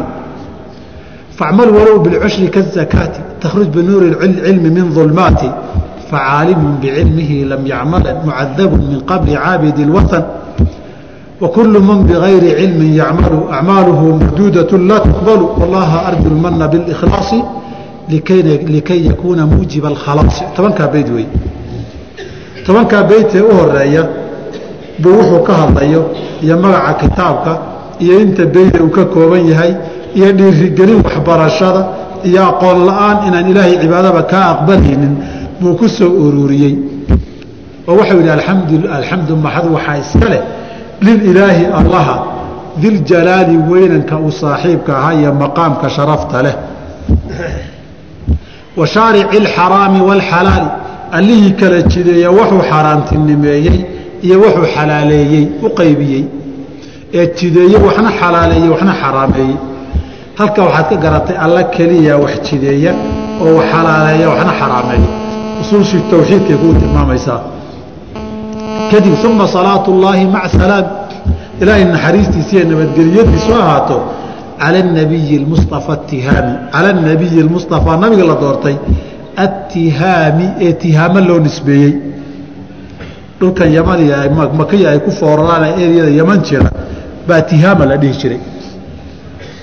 [1.43, 4.15] facmal walow bilcushri kaazakaati takhruj binuuri
[4.45, 5.49] cilmi min dulmaati
[6.11, 10.25] facaalimun bicilmihi lam yacmalan mucadabun min qabli caabidi اlwatan
[11.41, 17.41] wakulu man bigayri cilmin yacmalu acmaaluhu marduudat laa tuqbalu wallaha arju lmana biاlikhlaasi
[18.77, 21.27] likay yakuuna muujiba alkhalaasi tobankaa beyd wey
[22.68, 24.04] tobankaa beytee u horreeya
[25.02, 26.02] buu wuxuu ka hadlayo
[26.44, 27.52] iyo magaca kitaabka
[28.04, 29.72] iyo inta beyda uu ka kooban yahay
[30.18, 31.82] iyo dhiirigelin waxbarashada
[32.30, 35.14] iyo aqoon la'aan inaan ilaahay cibaadaba kaa aqbalaynin
[35.60, 36.74] buu ku soo ururiyey
[37.90, 38.32] oo waxau yidhi
[39.00, 40.42] alxamdu maxad waxaa iska leh.
[41.06, 42.16] Lililaahi allaha
[42.82, 46.56] diljalaali weynanka uu saaxiibka ahaa iyo maqaamka sharafta leh.
[48.80, 50.70] Wa shaarici alxaraami waalxalaali
[51.12, 53.78] allihii kala jideeya wuxuu xaaraantinimeeyey
[54.26, 56.24] iyo wuxuu xalaaleeyey u qaybiyey.
[57.14, 59.56] Ee jideeye waxna xalaaleeyey waxna xaraameeyey.
[60.40, 62.92] Halkaa waxaad ka garatay alla keliya wax jideeya
[63.44, 65.10] oo wax xalaaleeya waxna xaraameeya
[65.62, 67.42] usuushii tawxiidkay kuu tilmaamaysaa.
[68.92, 70.86] Kadib uma salaatu اllaahi maca salaam.
[71.62, 73.98] Ilaahay naxariistiisa iyo nabadgelyadiisu ahaato
[74.62, 78.76] cala nabiyi mustafa atihaami cala nabiyi lmustafaa nabiga la doortay
[79.46, 81.94] atihaami ee tihaamo loo nisbeeyey.
[83.40, 84.06] Dhulkan yamani
[84.60, 86.70] makiya ay ku fooraraan eryada yaman jira
[87.28, 88.40] baa tihaama la dhihi jiray.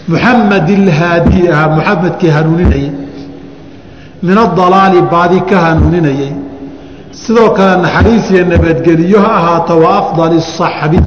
[0.08, 2.92] Muxamed ilhaadi ahaa muxamedkii hanuuninayey.
[4.22, 6.32] Min adalaali baadi ka hanuuninayey.
[7.22, 10.98] Sidoo kale naxariis iyo nabadgeliyo ha ahaato wa afdali saxbi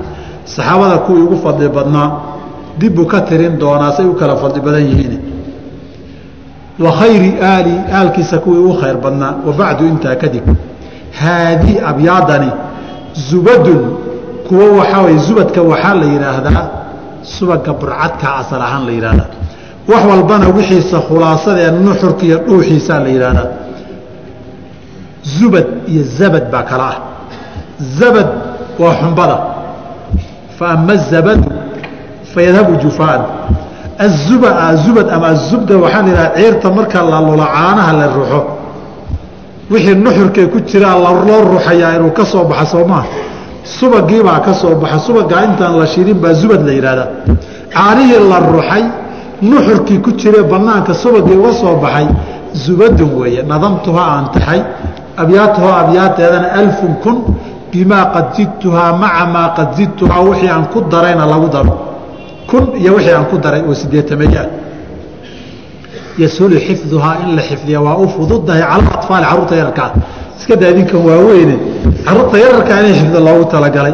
[0.56, 2.10] saxaabada kuwii ugu fadli badnaa.
[2.80, 5.37] Dibbuu ka tirin doonaa say u kala fadli badan yihiin
[6.80, 10.44] wa khayri aali aalkiisa kuwii ugu khayr badnaa wa intaa kadib
[11.20, 12.52] haadi abyaadani
[13.30, 13.98] zubadun
[14.48, 16.68] kuwo waxaa way zubadka waxaa la yidhaahdaa
[17.24, 19.30] subaga burcadka asal ahaan la yidhahdaa
[19.88, 23.48] wax walbana wixiisa khulaasadee nuxurka iyo dhuuxiisaa la yidhaahdaa.
[25.40, 26.98] Zubad iyo zabad baa kala ah.
[28.00, 28.28] Zabad
[28.80, 29.38] waa xumbada.
[30.60, 31.52] Fa ama azabadu
[32.34, 33.22] fayadhabu jufaan
[34.00, 38.42] azuba zubad ama azubda waxaa la yidhahdaa ciirta marka la lula caanaha la ruxo
[39.72, 43.06] wixii nuxurkay ku jiraa loo ruxayaa inuu ka soo baxa soo maha
[43.64, 47.08] subagiibaa ka soo baxa subagaa intaan la shirin baa zubad la yidhahdaa
[47.74, 48.84] caanihii la ruxay
[49.42, 52.08] nuxurkii ku jire banaanka subagii uga soo baxay
[52.54, 54.62] zubadun weeye nadamtuhaa aan taxay
[55.18, 57.18] abyaatuhaa abyaateedana alfun kun
[57.72, 61.87] bimaa qad zidtuhaa maca maa qad zidtuhaa wixii aan ku darayna lagu daro
[62.50, 64.48] kun iyo wixii aan ku daray oo sideetameeye ah
[66.18, 69.90] yashulu xifduhaa in la xifdiya waa u fududahay cala aطfaali carruurta yararkaa
[70.40, 71.56] iska daa idinkan waaweyne
[72.06, 73.94] carruurta yararkaa inay xifdo loogu talagalay.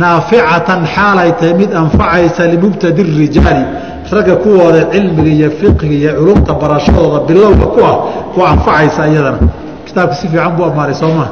[0.00, 3.64] Naaficatan xaalay tahay mid anfacaysa limubtadi rijaali.
[4.12, 7.96] Ragga kuwooda cilmiga iyo fiqiga iyo culumta barashadooda bilowga ku ah
[8.38, 9.38] waa anfacaysa iyadana.
[9.86, 11.30] Kitaabka si fiican buu amaaray soo maa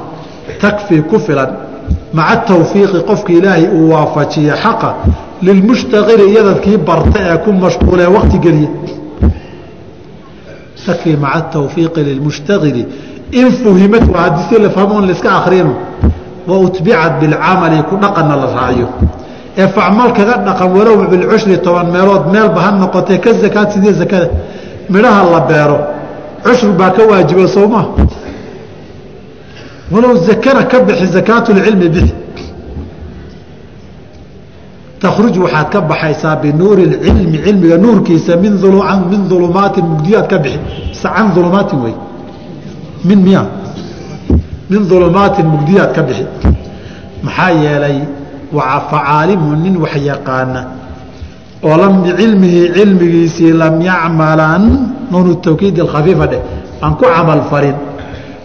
[0.62, 1.50] takfii ku filan.
[2.12, 4.90] Maca tawfiiqi qofka ilaahay uu waafajiye xaqa
[5.46, 8.70] lilmushtaqili iyadadkii barta ee ku mashquulee wakti geliya
[10.86, 12.82] takfii maca tawfiiqi lilmushtaqili
[13.40, 15.74] in fuhimat waa haddii si la fahmo on laiska akrino
[16.48, 18.88] wa utbicat bilcamali ku dhaqanna la raaciyo
[19.58, 24.28] ee facmal kaga dhaqan walow bilcushri toban meelood meelba ha noqotee ka zakaad sidee zakada
[24.92, 25.78] midhaha la beero
[26.44, 27.86] cushur baa ka waajiba soo maa
[29.92, 32.14] walow zakana ka bixi zakaatulcilmi bixi
[35.00, 38.52] takhruj waxaad ka baxaysaa binuuri اcilmi cilmiga nuurkiisa min
[39.10, 40.58] min ulumaatin mugdiyaad ka bixi
[40.90, 41.94] mise can ulumaatin wey
[43.04, 43.42] min miya
[44.70, 46.26] min ulumaatin mugdiyaad ka bixi
[47.22, 47.98] maxaa yeelay
[48.90, 50.60] facaalimu nin wax yaqaana
[51.62, 54.62] oo lam bicilmihi cilmigiisii lam yacmalan
[55.10, 56.42] nuunu tawkiid khafiifa dheh
[56.82, 57.74] aan ku camal farin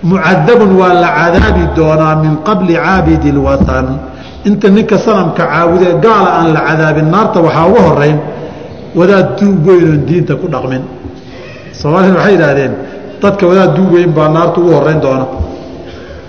[0.04, 4.13] mucadabun waa la cadaabi doonaa min qabli caabidi اlwatan
[4.50, 8.18] inta ninka sanamka caabudee gaala aan la cadaabin naarta waxaa ugu horeyn
[8.98, 10.84] wadaad duug weynoon diinta ku dhaqmin.
[11.80, 12.74] Soomaalida waxay yidhaahdeen
[13.22, 15.26] dadka wadaad duug weyn baa naarta ugu horeyn doona.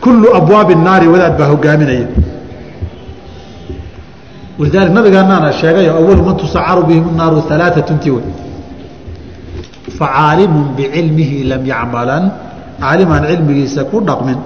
[0.05, 2.07] Kullu abwaabi naari wadaad baa hogaaminaya
[4.59, 8.23] walidaalika nabigaanaana sheegayo awalu man tusacaru bihim naaru alaaatun wey
[9.99, 12.25] facaalimun bicilmihi lam yacmalan
[12.81, 14.39] caalimaan cilmigiisa ku dhaqmin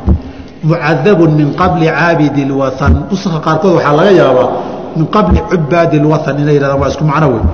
[0.64, 4.48] mucadabun min qabli caabidi lwathan nuska qaarkood waxaa laga yaabaa
[4.96, 7.44] min qabli cubaadi lwathan inay yidhahdaan waa isku macno wey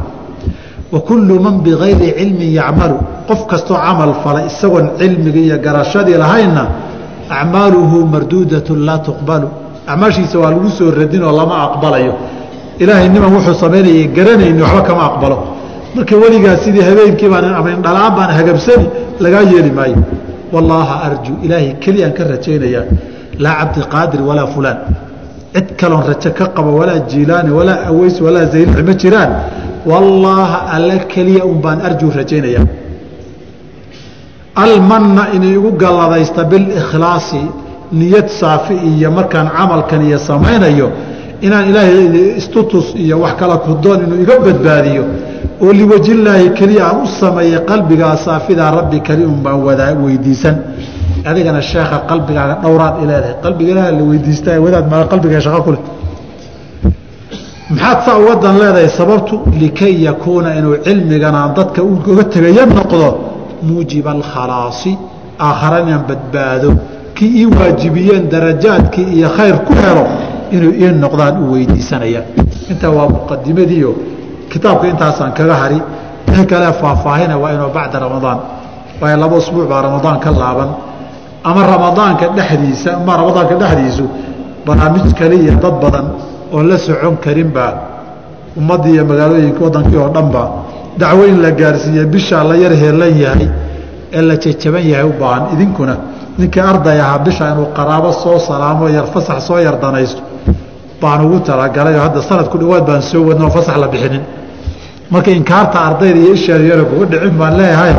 [0.93, 2.97] wa kullu man bigayri cilmin yacmalu
[3.29, 6.65] qof kastoo camal fala isagoon cilmiga iyo garashadii lahaynna
[7.31, 9.49] acmaaluhu marduudatun laa tuqbalu
[9.87, 12.15] acmaashiisa waa lagu soo radin oo lama aqbalayo
[12.83, 15.37] ilaahay niman wuxuu samaynayay garanayni waxba kama aqbalo
[15.95, 18.87] marka weligaa sidii habeenkii baan ama indhalaan baan hagabsani
[19.25, 19.99] lagaa yeeli maayo
[20.53, 22.85] wallaaha arju ilaahay keliyaan ka rajaynayaa.
[23.39, 24.79] Laa cabdiqaadir walaa fulaan.
[25.55, 29.31] Cid kaloon rajo ka qaba walaa jiilaani walaa aweys walaa zaylici ma jiraan.
[29.91, 32.67] Wallaaha alla keliya un baan arju rajaynayaa.
[34.57, 37.43] Almanna inay igu galladaysta bilikhlaasi
[37.93, 40.89] niyad saafi iyo markaan camalkan iyo samaynayo
[41.47, 45.05] inaan ilaahay istutus iyo wax kala kudoon inuu iga badbaadiyo
[45.65, 50.57] oo liwajillaahi keliya aan u sameeyey qalbigaa saafidaa rabbi keli baan wadaa weydiisan.
[51.31, 53.35] Adigana sheekha qalbigaaga dhowraad i leedahay.
[53.45, 55.83] Qalbiga ilaah la weydiistaa wadaad maa qalbiga shaqo ku leh.
[57.71, 59.35] Maxaad saa uga dan leedahay sababtu?
[59.61, 63.09] Likay yakuuna inuu cilmigan aan dadka uga tegaya noqdo
[63.67, 64.93] muujiba alkhalaasi
[65.47, 66.71] aakhara inaan badbaado.
[67.17, 70.05] Kii ii waajibiyeen darajaadkii iyo khayr ku helo
[70.57, 72.21] inuu ii noqdaan u weydiisanaya.
[72.71, 73.91] Intaa waa muqadimadiio
[74.53, 75.79] kitaabka intaasaan kaga hari
[76.29, 78.39] wixii kale faahfaahina waa inuu bacda ramadaan.
[79.01, 80.71] Waayo laba usbuuc baa ramadaan ka laaban.
[81.49, 84.05] Ama ramadaanka dhexdiisa ama ramadaanka dhexdiisu
[84.67, 86.07] barnaamij kale iyo dad badan
[86.55, 87.73] oon la socon karinbaa
[88.59, 90.43] ummaddii iyo magaalooyinka waddankii oo dhanba
[91.01, 93.49] dacwo in la gaarsiiye bishaa la yar heelan yahay
[94.17, 95.95] ee la jajaban yahay u baahan idinkuna.
[96.39, 100.23] Ninkii arday ahaa bisha inuu qaraabo soo salaamo yar fasax soo yar danaysto
[101.05, 104.23] baan ugu talagalay oo hadda sanadku dhawaad baan soo wadna oo fasax la bixinin.
[105.13, 107.95] Marka inkaarta ardayda iyo isheer yara kuga dhicin baan leeyahay.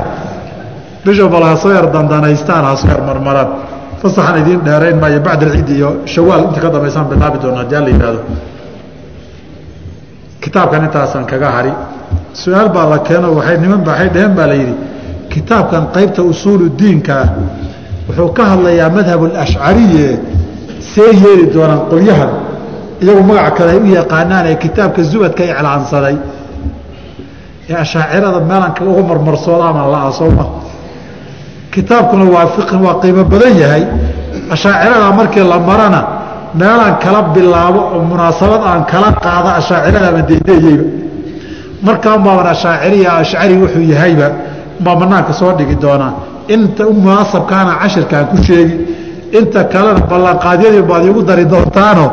[1.05, 3.49] Bisha bal ha soo yar dandanaystaan ha soo yar marmaraan
[4.01, 6.41] fasaxan idiin dheerayn maayo bacd alciid iyo shawaal.
[6.49, 8.21] Inta ka dambaysaan bilaabi doona haddii alla yihahdo
[10.43, 11.73] kitaabkan intaasaan kaga hari.
[12.41, 14.75] Su'aal baa la keeno waay niman ba waay dheheen baa la yidhi
[15.33, 17.27] kitaabkan qaybta usuulu diinka ah
[18.07, 20.07] wuxuu ka hadlayaa madhab alashcariye
[20.93, 22.31] see yeeli doonaan qolyahan
[23.03, 26.15] iyagu magac kale ay u yaqaanaan ee kitaabka zubadka iclaansaday.
[27.69, 30.45] Ee ashaacirada meelan uga marmarsoodaama la asooma
[31.73, 33.83] kitaabkuna waa fiqi waa qiimo badan yahay.
[34.53, 36.01] Ashaacirada markii la marana
[36.59, 40.85] meelaan kala bilaabo oo munaasabad aan kala qaada ashaacirada ama deedeeyeyba
[41.87, 44.27] markaan baaban ashaaciriya ashcari wuxuu yahayba
[44.83, 46.13] baa banaanka soo dhigi doonaa.
[46.55, 48.75] Inta munaasabkaana cashirkaan ku sheegi
[49.39, 52.05] inta kalena ballanqaadyadii baad iigu dari doontaano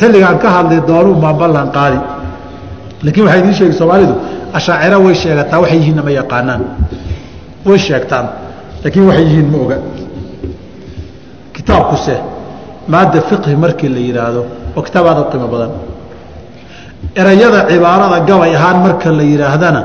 [0.00, 1.98] xilligaan ka hadli doonu baan ballan qaadi.
[3.04, 4.14] Laakiin waxay idiin sheegi soomaalidu
[4.58, 6.62] ashaacira way sheegataa waxay yihiinna ma yaqaanaan.
[7.66, 8.26] Way sheegtaan
[8.84, 9.78] laakiin waxay yihiin ma oga.
[11.56, 12.14] Kitaabkuse
[12.92, 14.42] maadda fiqhi markii la yidhaahdo
[14.76, 15.70] waa kitaab aad u qiimo badan.
[17.20, 19.80] Erayada cibaarada gabay ahaan marka la yidhaahdana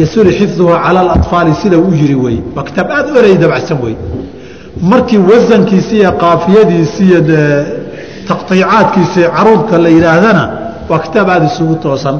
[0.00, 3.94] yasuri xifduhu cala alatfaali sida u yiri wey waa kitaab aad u erey dabacsan wey.
[4.90, 7.20] Markii wasankiisi iyo qaafiyadiisi iyo
[8.30, 10.44] taqtiicaadkiisi caruudka la yidhaahdana
[10.90, 12.16] waa kitaab aada isugu toosan.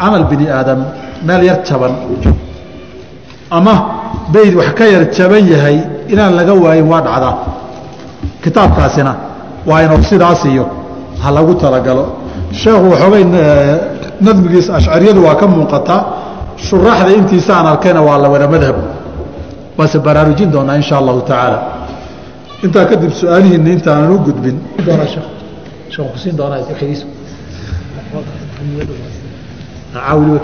[0.00, 0.80] Camal bini aadam
[1.26, 1.92] meel yar jaban.
[3.50, 3.74] Ama
[4.34, 5.76] bayd wax ka yar jaban yahay
[6.12, 7.34] inaan laga waayin waa dhacdaa
[8.44, 9.12] kitaabkaasina
[9.68, 10.64] waa inuu sidaas iyo
[11.22, 12.04] ha lagu talagalo.
[12.60, 13.24] Sheekhu waxoogay
[14.26, 16.00] nadmigiisa ashcariyadu waa ka muuqataa
[16.66, 18.76] shuraaxda intiisa arkayna waa la wada madhab.
[19.78, 21.58] Waase baraarujin doonaa insha allahu tacaala
[22.64, 24.56] intaa kadib su'aalihiina intaanan u gudbin.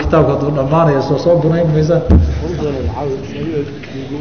[0.01, 2.01] Kitaabka hadduu dhammaanaya soo soo bunayn maysaan.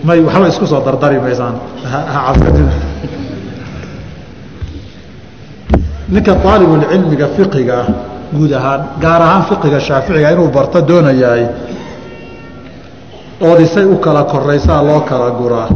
[0.09, 1.55] May waxba isku soo dardari maysaan.
[1.83, 2.73] Cabsadina
[6.13, 7.87] ninka aalibulcilmiga fiqiga ah
[8.37, 11.43] guud ahaan gaar ahaan fiqiga shaaficiga inuu barto doonayaay
[13.49, 15.69] oodisay u kala koraysaa loo kala guraa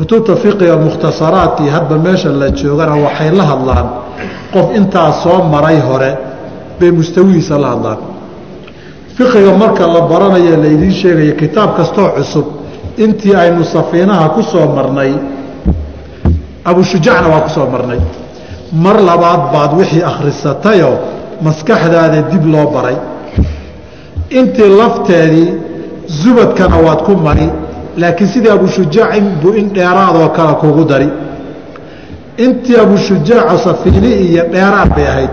[0.00, 3.86] kutubta fiqiga mukhtasaraadkii hadba meesha la joogana waxay la hadlaan.
[4.52, 6.10] Qof intaa soo maray hore
[6.80, 7.98] bay mustawihiisa la hadlaan.
[9.16, 12.46] Fiqiga marka la baranayo laydiin sheegaya kitaab kastoo cusub
[13.04, 15.12] intii aynu safiinaha ku soo marnay
[16.64, 18.00] abushujaacna waa ku soo marnay.
[18.84, 20.96] Mar labaad baad wixii akhrisatayoo
[21.44, 22.96] maskaxdaada dib loo baray.
[24.38, 25.48] Intii lafteedii
[26.22, 27.48] zubadkana waad ku mari
[28.00, 31.08] laakiin sidii abushujaac inbuu in dheeraadoo kale kugu dari.
[32.44, 35.30] Intii abushujaaco safiini iyo dheeraad bay ahayd.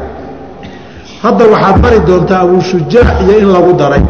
[1.23, 4.03] Hadda waxaad mari doontaa abushujaac iyo in lagu daray.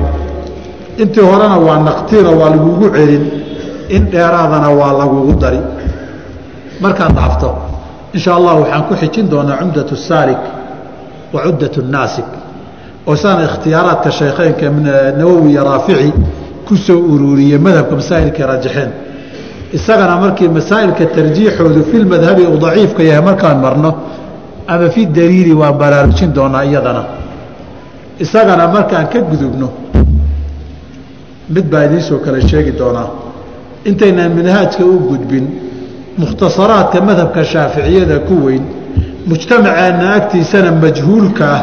[1.01, 3.23] Intii horena waa naqtiina waa lagugu celin
[3.95, 5.59] in dheeraadana waa lagugu dari.
[6.81, 7.49] Markaad dhaafto
[8.15, 10.41] insha allah waxaan ku xijin doonaa cumdat saalik
[11.33, 12.25] wa cuddat naasik
[13.07, 14.65] oo isagana ikhtiyaaraadka shaykheynka
[15.19, 16.09] nawowi iyo raafici
[16.67, 18.91] ku soo ururiyey madhabka masaa'ilkay rajaxeen
[19.77, 23.89] isagana markii masaa'ilka tarjiixoodu fi lmadhabi uu daciifka yahay markaan marno
[24.67, 27.03] ama fi daliili waan baraarujin doonaa iyadana.
[28.23, 29.67] Isagana markaan ka gudubno
[31.55, 33.07] mid baa idiinsoo kale sheegi doonaa.
[33.89, 35.45] Intaynaan minhaajka u gudbin
[36.17, 38.63] mukhtasaraadka madhabka shaaficiyada ku weyn
[39.29, 41.61] mujtamaceenna agtiisana majhuulka ah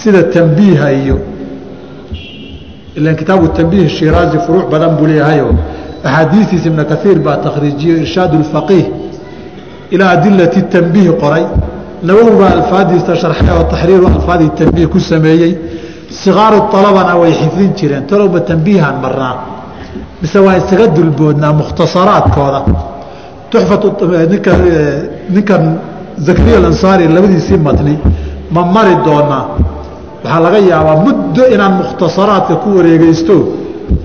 [0.00, 1.16] sida tambiiha iyo
[2.96, 5.48] ilan kitaabu tambiih shiraazi furuuc badan buu leeyahayo
[6.04, 8.86] axaadiistiisa ibna kaiir baa takhriijiyo irshaad اlfaqiih
[9.94, 11.44] ilaa adilati tambiih qoray
[12.02, 15.52] nawowi baa alfaadiisa sharxay oo taxriiru alfaadi tambiih ku sameeyey
[16.22, 19.34] sikaaru alabana way xifdin jireen talowba tambiihaan marnaa
[20.22, 22.60] mise waa isaga dulboodnaa mukhtasaraadkooda
[23.50, 24.52] tuxfaninka
[25.34, 25.62] ninkan
[26.26, 27.98] zakariya alansaari labadiisii matni
[28.54, 29.44] ma mari doonaa
[30.24, 33.34] waxaa laga yaabaa muddo inaan mukhtasaraadka ku wareegeysto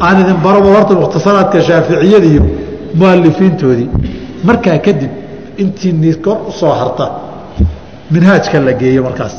[0.05, 2.43] aan idin baroba horta mukhtasaraadka shaaficiyada iyo
[2.99, 3.89] mualifiintoodii
[4.47, 5.11] markaa kadib
[5.63, 7.05] intii kor u soo harta
[8.13, 9.35] minhaajka la geeyo markaas.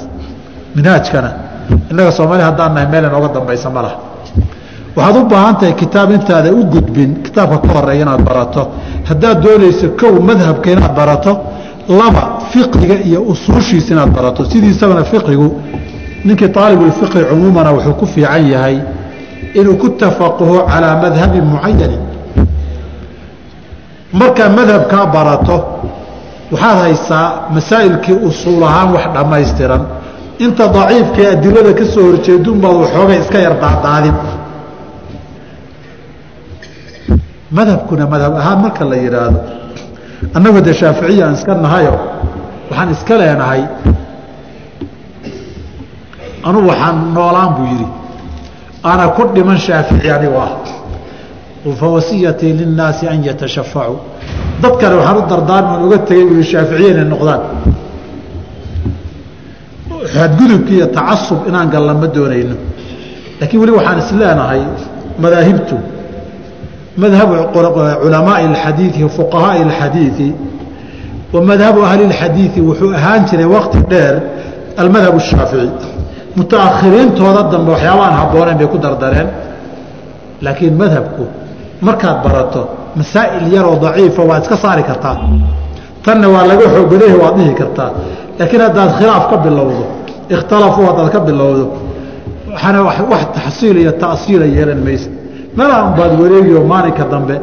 [0.76, 1.30] Minhaajkana
[1.90, 3.96] innaga soomaali haddaan nahay meel inooga dambaysa ma laha.
[4.96, 8.62] Waxaad u baahan tahay kitaab intaada u gudbin kitaabka ka horreeya inaad barato.
[9.08, 11.32] Haddaad doonayso kow madhabka inaad barato
[11.98, 12.22] laba
[12.52, 14.40] fiqiga iyo usuushiisa inaad barato.
[14.50, 15.48] Sidiisabana fiqigu
[16.24, 18.76] ninkii aalibulfiqhi cumuumana wuxuu ku fiican yahay
[19.58, 22.02] inuu ku tafaquho calaa madhabin mucayanin
[24.20, 25.56] markaa madhabkaa barato
[26.52, 29.82] waxaad haysaa masaa'ilkii usuul ahaan wax dhammaystiran.
[30.44, 34.16] Inta daciifkae adilada ka soo horjeedunbaad waxoogay iska yar daadaadin.
[37.56, 39.40] Madhabkuna madhab ahaan marka la yidhaahdo
[40.36, 41.94] annagu de shaaficiya aan iska nahayo
[42.70, 43.62] waxaan iska leenahay
[46.47, 47.87] anugu waxaan noolaan buu yidhi
[48.91, 50.51] ana ku dhiman shaafici anigu ah
[51.81, 53.97] fawasiyatii linnaasi an yatashafacuu
[54.61, 57.41] dadkane waxaan u dardaarman uga tegay ui shaaficiya inay noqdaan
[60.13, 62.55] xadgudubki iyo tacasub inaan galna ma doonayno
[63.39, 64.61] laakiin weli waxaan isleenahay
[65.23, 65.75] madaahibtu
[67.03, 67.33] madhabu
[68.03, 70.29] culamaai اxadiiثi fuqahaai اxadiiثi
[71.33, 74.15] wa madhabu ahli اxadiiثi wuxuu ahaan jiray waqti dheer
[74.81, 75.88] almadhab الshaafici
[76.38, 79.28] mutaakhiriintooda dambe waxyaabaan habbooneyn bay ku dardareen.
[80.44, 81.24] Laakiin madhabku
[81.86, 82.60] markaad barato
[82.98, 85.16] masaa'il yaroo daciifa waad iska saari kartaa.
[86.04, 87.90] Tanna waa laga xoogodayahy waad dhihi kartaa.
[88.38, 89.84] Laakiin haddaad khilaaf ka bilowdo
[90.34, 91.64] ikhtalafuu haddaad ka bilowdo
[92.52, 92.78] waxaana
[93.12, 95.10] wax taxsiil iyo ta'siila yeelan maysa.
[95.56, 97.36] Meelaa unbaad wareegiyo maalinka dambe